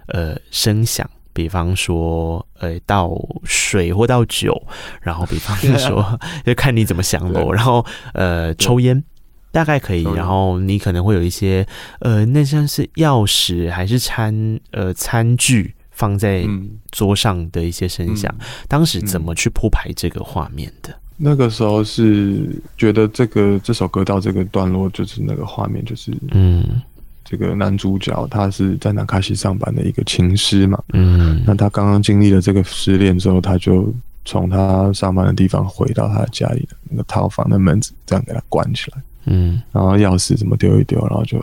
[0.09, 3.13] 呃声响，比方说呃倒
[3.45, 4.59] 水或倒酒，
[5.03, 7.53] 然后比方说 就看你怎么想喽。
[7.53, 9.05] 然后呃抽烟
[9.53, 11.67] 大概可以，然后你可能会有一些
[11.99, 15.75] 呃那像是钥匙还是餐呃餐具。
[15.97, 16.45] 放在
[16.91, 18.35] 桌上的一些声响，
[18.67, 20.93] 当时怎么去铺排这个画面的？
[21.17, 26.83] 那个时候是觉得这个这首歌到这个段落，就是那个画面，就是嗯，
[27.25, 33.93] 这个男主角他是在南卡西上班的一个琴师嘛，嗯，那他刚刚经历了这个失恋之后，他就
[34.25, 41.43] 从他上班的地方回到他的家里的那个套房的门子，这样给他关起来，嗯，然后钥匙怎么丢一丢，然后就。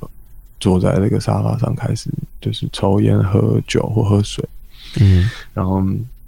[0.61, 2.07] 坐在那个沙发上，开始
[2.39, 4.47] 就是抽烟、喝酒或喝水，
[4.99, 5.83] 嗯，然后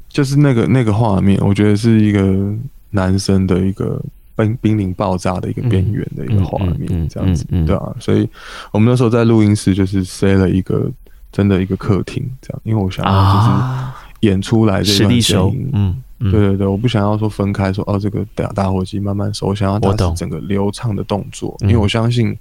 [0.10, 2.51] 就是那个那个画面，我觉得是一个
[2.89, 4.01] 男生的一个
[4.36, 8.27] 濒濒临爆炸的一个边缘的一个画面，这样子，对啊，所以
[8.71, 10.89] 我们那时候在录音室就是塞了一个
[11.31, 19.79] 真的一个客厅，这样，因为我想要就是演出来这段声音，嗯，对对对，我不想要说分开说哦，这个打打火机慢慢收，我想要
[20.15, 22.38] 整个流畅的动作，因为我相信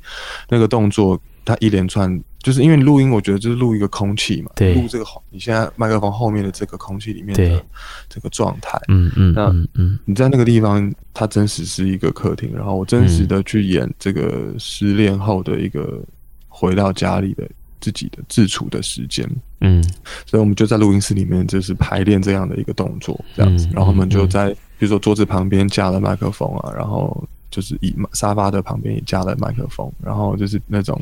[0.48, 1.20] 那个动作。
[1.44, 2.08] 它一连串，
[2.42, 7.64] 就是因为录音，我觉得就是录一个空气嘛，录这个你现在麦克风后面的这个空气里面的
[8.08, 16.02] 这个状态，嗯嗯，那嗯，你在那个地方，它真实是一个客厅，然后我真实的去演这个失恋后的一个
[16.48, 17.48] 回到家里的
[17.80, 19.24] 自己的自处的时间，
[19.60, 19.80] 嗯，
[20.26, 31.00] 所以我们就在录音室里面就是排练这样的一个动作，这样子，然后我们就在比如说桌子旁边架了麦克风啊，然后就是椅沙发的旁边也加了麦克风，然后就是那种。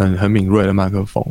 [0.00, 1.22] 很很敏锐的麦克风，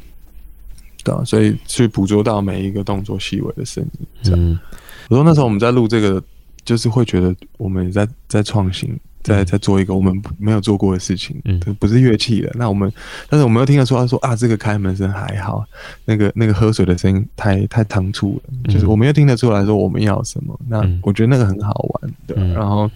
[1.03, 4.07] 对啊，所以去捕捉到每一个动作细微的声音。
[4.21, 4.59] 这样，
[5.09, 6.21] 我说那时候我们在录这个，
[6.63, 12.51] 就是会觉得我们在在创新，在在做一个我们没有做过的事情，嗯，不是乐器的。
[12.55, 12.91] 那我们，
[13.27, 15.65] 但是我们又听得出他说啊，这个开门声还好，
[16.05, 20.57] 那个那个喝水的声音太太唐突了，嗯，就是我们又听得出来说我们要什么。
[20.67, 22.53] 那我觉得那个很好玩的，嗯。
[22.53, 22.89] 然后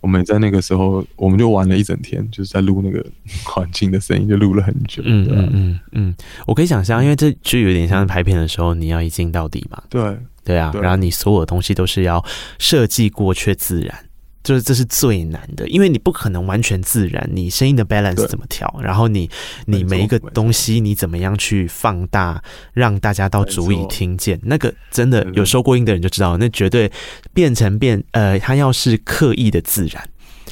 [0.00, 3.04] 我们在那个时候，我们就玩了一整天，就是在录那个
[3.44, 5.02] 环境的声音，就录了很久。
[5.04, 6.14] 嗯嗯嗯嗯，
[6.46, 9.82] 我可以想象，因为这就有点像是拍片的时候，你要一镜到底嘛。
[9.88, 12.24] 对对啊，然后你所有的东西都是要
[12.58, 14.07] 设计过却自然。
[14.42, 19.28] 就是这是最难的，因为你不可能完全自然，你声音的 balance 怎么调，然后你
[19.66, 26.90] 你每一个东西你怎么样去放大，让大家到足以听见，那个真的有收过音的人就知道，那绝对
[27.34, 30.08] 变成变呃，它要是刻意的自然。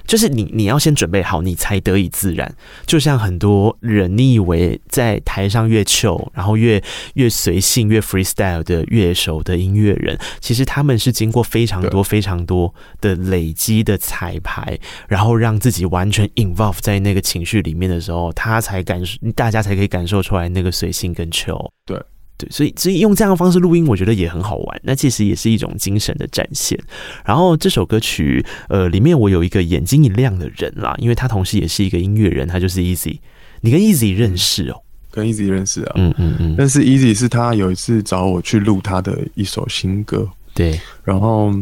[0.06, 2.54] 就是你，你要先准备好，你才得以自然。
[2.86, 6.82] 就像很多人，你以为在台上越 chill，然后越
[7.14, 14.78] 越随性、越 freestyle 的乐手的音乐人，其实他们是经过非常多、非常多的累积的彩排，
[15.08, 21.70] 然后让自己完全 involve 在那个情绪里面的时候，他才感受，大家才可以感受出来那个随性跟 chill。
[21.84, 22.00] 对。
[22.38, 24.80] 对，所以所以用这样的方式录音，我觉得也很好玩。
[24.82, 26.78] 那其实也是一种精神的展现。
[27.24, 33.18] 然后这首歌曲，呃，里面我有一个眼睛一亮的人啦，因为他同时也是一个音乐人，他就是 Easy。
[33.62, 34.82] 你跟 Easy 认识哦？
[35.10, 35.92] 跟 Easy 认识啊？
[35.96, 36.54] 嗯嗯嗯。
[36.58, 40.78] 但是 Easy 是他有一次找我去录他的一首新歌，对。
[41.04, 41.54] 然后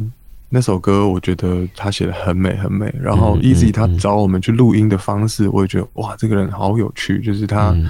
[0.48, 2.92] 那首歌我觉得他写的很美很美。
[3.00, 7.70] 然后 Easy 他找我们去录音的方式，我也觉得哇，这个人好有趣，就是他。
[7.70, 7.88] 嗯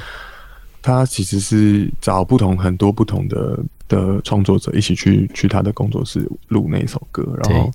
[0.86, 3.58] 他其实是找不同很多不同的
[3.88, 7.72] 的创作者一起去去他的工作室录那首歌，然后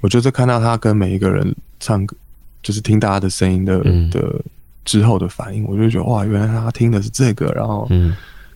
[0.00, 2.16] 我就是看到他跟每一个人唱歌，
[2.62, 4.40] 就是听大家的声音的的
[4.84, 7.88] 之后的反应，我就觉得哇，原来他听的是这个，然后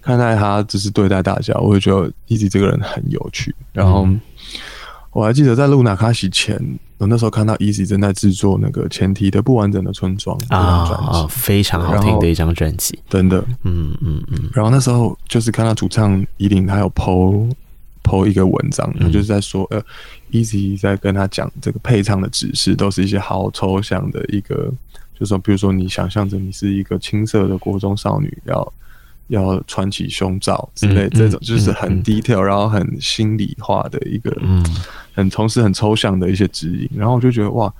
[0.00, 4.08] 看待他只是对待大家，我就觉得 Eazy 这个人很有趣，然后。
[5.10, 6.60] 我还记得在录那卡西前，
[6.98, 14.50] 我那时候看到 Easy 正在制作那个前提的不完整的村庄啊，非常好听的一张专辑，真的，嗯嗯嗯。
[14.52, 17.50] 然后那时候就是看到主唱伊林，他有 po
[18.04, 19.82] po 一个文章，他就是在说，呃
[20.30, 24.72] ，Easy 在跟他讲这个配唱的指示，都是一些好抽象的一个，
[25.14, 28.72] 就是说，比如说你想象着你是一个青涩的国中少女，要。
[29.28, 34.36] 要穿起胸罩之类，这种就是很 detail，然后很心理化的一个，
[35.14, 36.88] 很同时很抽象的一些指引。
[36.94, 37.72] 然后我就觉得哇，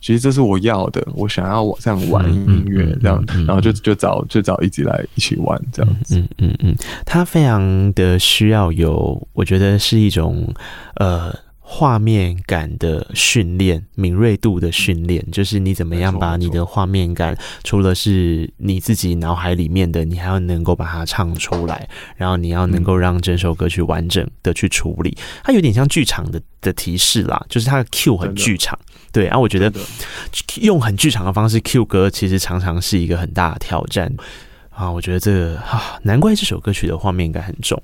[0.00, 6.18] 其实这是我要的，我想要我这样玩音乐这样，然后就就找就找一起来一起玩这样子。
[6.18, 10.52] 嗯嗯嗯，他非常的需要有，我觉得是一种
[10.96, 11.34] 呃。
[11.68, 25.18] 画面感的训练，敏锐度的训练，就是你怎么样把你的画面感，除了是你自己脑海里面的，你还要能够把它唱出来，然后你要能够让整首歌曲完整的去处理。
[25.42, 28.78] 它有点像剧场的的提示啦，就是它的 Q 很剧场，
[29.10, 29.24] 对。
[29.26, 29.70] 然后我觉得
[30.62, 34.14] 用很剧场的方式 Q 歌，其实常常是一个很大的挑战。
[34.76, 37.82] 啊，我觉得这个啊，难怪这首歌曲的画面感很重，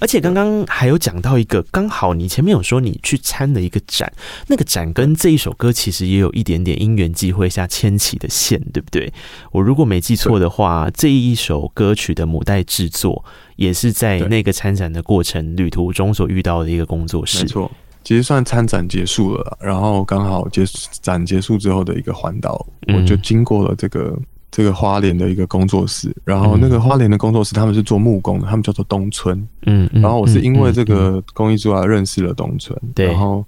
[0.00, 4.12] 而且刚刚还有讲到一个，刚好你前面有说你去参的一个展，
[4.48, 9.12] 那个展跟这一首歌其实也有一点点因缘际会下牵起的线，对不对？
[9.52, 13.24] 我如果没记错的话，这一首歌曲的母带制作
[13.54, 17.44] 也是在那个参展的过程旅途中所遇到的一个工作室。
[17.44, 17.70] 没错，
[18.02, 20.64] 其实算参展结束了，然后刚好结
[21.00, 24.18] 展结束之后的一个环岛，我就经过了这个。
[24.56, 29.44] 这个花莲的一个工作室，然后那个花莲的工作室，他们是做木工的，他们叫做东村。
[29.66, 32.80] 嗯，然后我是因为这个公益之外认识了东村。
[32.94, 33.44] 对，然后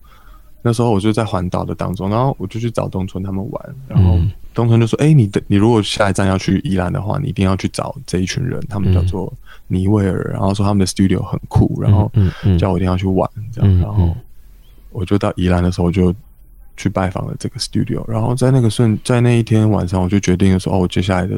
[0.62, 4.18] 那时候我就在环岛的当中，然后我就去找东村他们玩，然后
[4.52, 9.32] 东村就说：“哎，你的你如果下一站要去宜兰的话，你一定要去找这一群人，他们叫做
[9.68, 12.11] 尼维尔，然后说他们的 studio 很酷，然后
[12.59, 14.12] 叫我一定要去玩，这样，然后
[14.90, 16.12] 我就到宜兰的时候我就。”
[16.77, 21.37] 去拜访了这个 studio，然后在那个瞬，在那一天晚上，我就决定了说，哦，我接下来的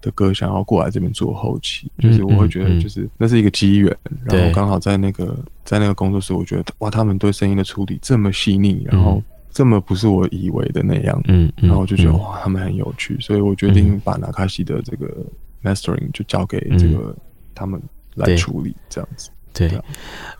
[0.00, 15.08] 的歌想要过来这边做后期，就是我会觉得，就是那是一个机缘，然后刚好在那个在那个工作室，我觉得哇，他们对声音的处理这么细腻，然后这么不是我以为的那样，嗯，然后我就觉得哇，他们很有趣，所以我决定把那卡西的这个
[15.62, 17.14] mastering 就交给这个
[17.54, 17.80] 他们
[18.14, 19.30] 来处理，这样子。
[19.56, 19.68] 对，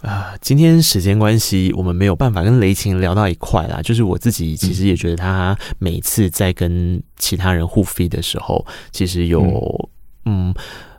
[0.02, 3.80] 啊、呃，今天时间关系，我们没有办法跟雷晴聊到一块啦。
[3.82, 9.40] 就是我自己其实也觉得他每次在跟其他人互 feat 的时候，其实有
[10.26, 10.50] 嗯。
[10.50, 10.54] 嗯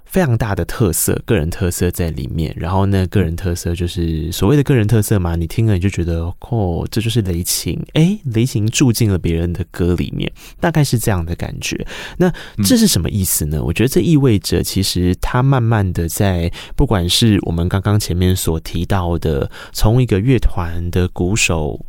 [0.07, 2.53] 非常大的特色，个人特色在里面。
[2.57, 7.79] 然后呢，个人特色就是所谓的个人特色嘛，你听了你就觉得哦，这就是雷琴。
[7.93, 11.85] 诶，雷琴住进了别人的歌里面，大概是这样的感觉。
[12.17, 12.31] 那
[12.63, 13.63] 这是什么意思呢？
[13.63, 21.85] 我觉得这意味着，其实他慢慢的在，不管是我们刚刚前面所提到的，从一个乐团的鼓手。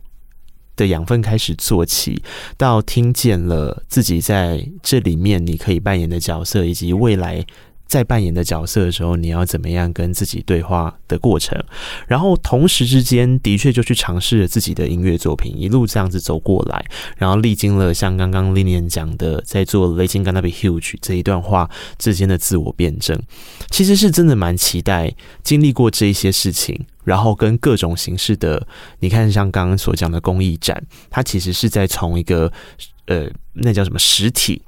[0.76, 2.22] 的养分开始做起，
[2.56, 7.44] 到听见了自己在这里面你可以扮演的角色，以及未来。
[7.88, 11.58] 在扮演的角色的时候，你要怎么样跟自己对话的过程，
[12.06, 16.84] 然后同时之间的确就去尝试了自己的音乐作品，一路这样子走过来，
[17.16, 21.68] 然后历经了像刚刚 Lilian 讲的，在做 Lating Gonna Be Huge 这一段话
[21.98, 23.18] 之间的自我辩证，
[23.70, 28.66] 其实是真的蛮期待经历过这一些事情，然后跟各种形式的，
[29.00, 32.52] 你看像刚刚所讲的公益展，它其实是在从一个
[33.06, 34.60] 呃，那叫什么实体。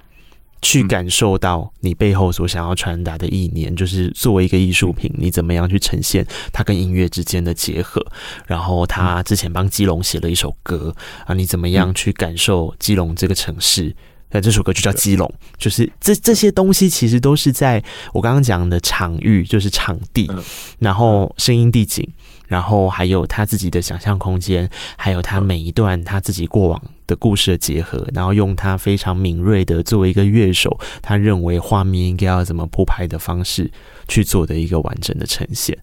[0.62, 8.04] 去感受到你背后所想要传达的意念，就是作为一个艺术品，你怎么样去呈现它跟音乐之间的结合？
[8.46, 10.94] 然后他之前帮基隆写了一首歌
[11.26, 13.94] 啊，你怎么样去感受基隆这个城市？
[14.32, 15.26] 那这首歌就叫《基隆》，
[15.58, 17.82] 就是这这些东西其实都是在
[18.12, 20.30] 我刚刚讲的场域，就是场地，
[20.78, 22.08] 然后声音地景。
[22.46, 33.68] 然后还有他自己的想象空间，还有他每一段他自己过往的故事的结合，然后用他非常敏锐的作为一个乐手，他认为画面应该要怎么铺排的方式
[34.06, 35.76] 去做的一个完整的呈现，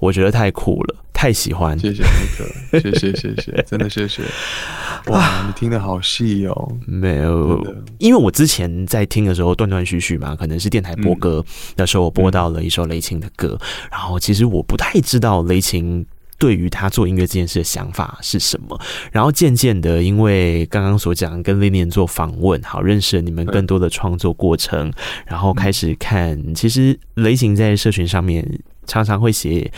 [0.00, 1.78] 我觉得太酷了，太喜欢。
[1.78, 4.22] 谢谢那个，谢谢谢谢，真的谢谢。
[5.06, 6.76] 哇，你听得好细哦。
[6.86, 7.64] 没有，
[7.98, 11.44] 因为我之前在听的时候断断续续嘛，可能是电台播歌
[11.76, 16.04] 那时候，我播到了一首雷琴的歌，嗯、然后其实我不太知道雷擎。
[16.42, 18.76] 对于他做音乐这件事的想法是什么？
[19.12, 24.92] 然后渐渐的，因为刚刚所讲跟 Lilin 做访问，好认识了你们更多的创作过程，
[25.24, 28.44] 然后开始看，其实雷行在社群上面
[28.86, 29.70] 常常会写。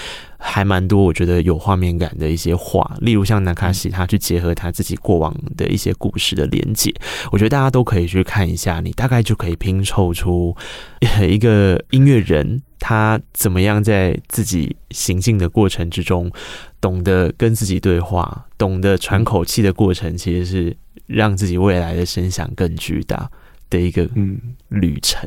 [0.46, 6.94] 还蛮多，我觉得有画面感的一些话，例如像南卡西，他去结合他自己过往的一些故事的连接，
[7.32, 10.55] 我觉得大家都可以去看一下，你大概就可以拼凑出
[11.26, 16.30] 一个音乐人他怎么样在自己行进的过程之中，
[16.78, 20.76] 懂得跟自己对话，懂得喘口气的过程，其实是
[21.07, 23.30] 让自己未来的声响更巨大
[23.70, 24.38] 的一个嗯
[24.68, 25.26] 旅程。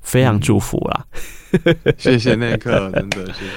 [0.00, 1.04] 非常祝福啦，
[1.98, 3.52] 谢谢那刻， 真的谢谢内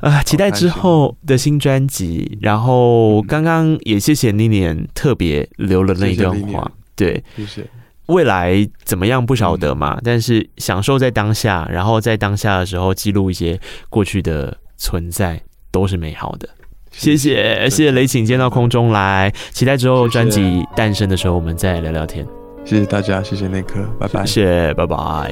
[0.00, 0.22] 克啊！
[0.22, 2.38] 期待之后的新专辑。
[2.40, 7.66] 然后刚刚也谢谢 Lilian 特别留了那一段话，对，谢谢。
[8.06, 13.58] 未来怎么样不晓得嘛，但是享受在当下，然后在当下的时候记录一些
[13.88, 16.46] 过去的存在，都是美好的。
[16.90, 22.43] 谢谢，谢谢雷请见到空中来，期待之后专辑诞生的时候，我们再聊聊天。
[22.64, 25.30] 谢谢大家，谢谢内科，拜拜，谢谢，拜拜。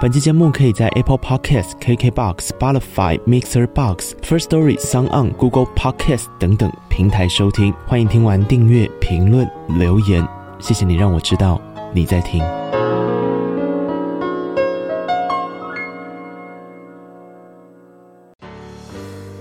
[0.00, 7.72] 本期节目可以在 Apple Podcast、KKBox、Spotify、Mixer Box、First Story、Sound On、Google Podcast 等等平台收听。
[7.86, 9.48] 欢迎听完订阅、评论、
[9.78, 10.26] 留言，
[10.58, 11.60] 谢谢你让我知道
[11.92, 12.42] 你在听。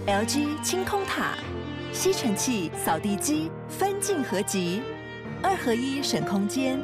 [0.07, 1.34] LG 清空塔，
[1.91, 4.82] 吸尘器、扫地机分镜合集。
[5.47, 6.79] 二合一省空间，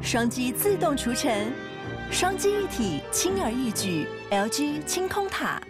[0.00, 1.52] 双击自动除尘，
[2.10, 4.06] 双击一体轻而易举。
[4.30, 5.60] LG 清空塔。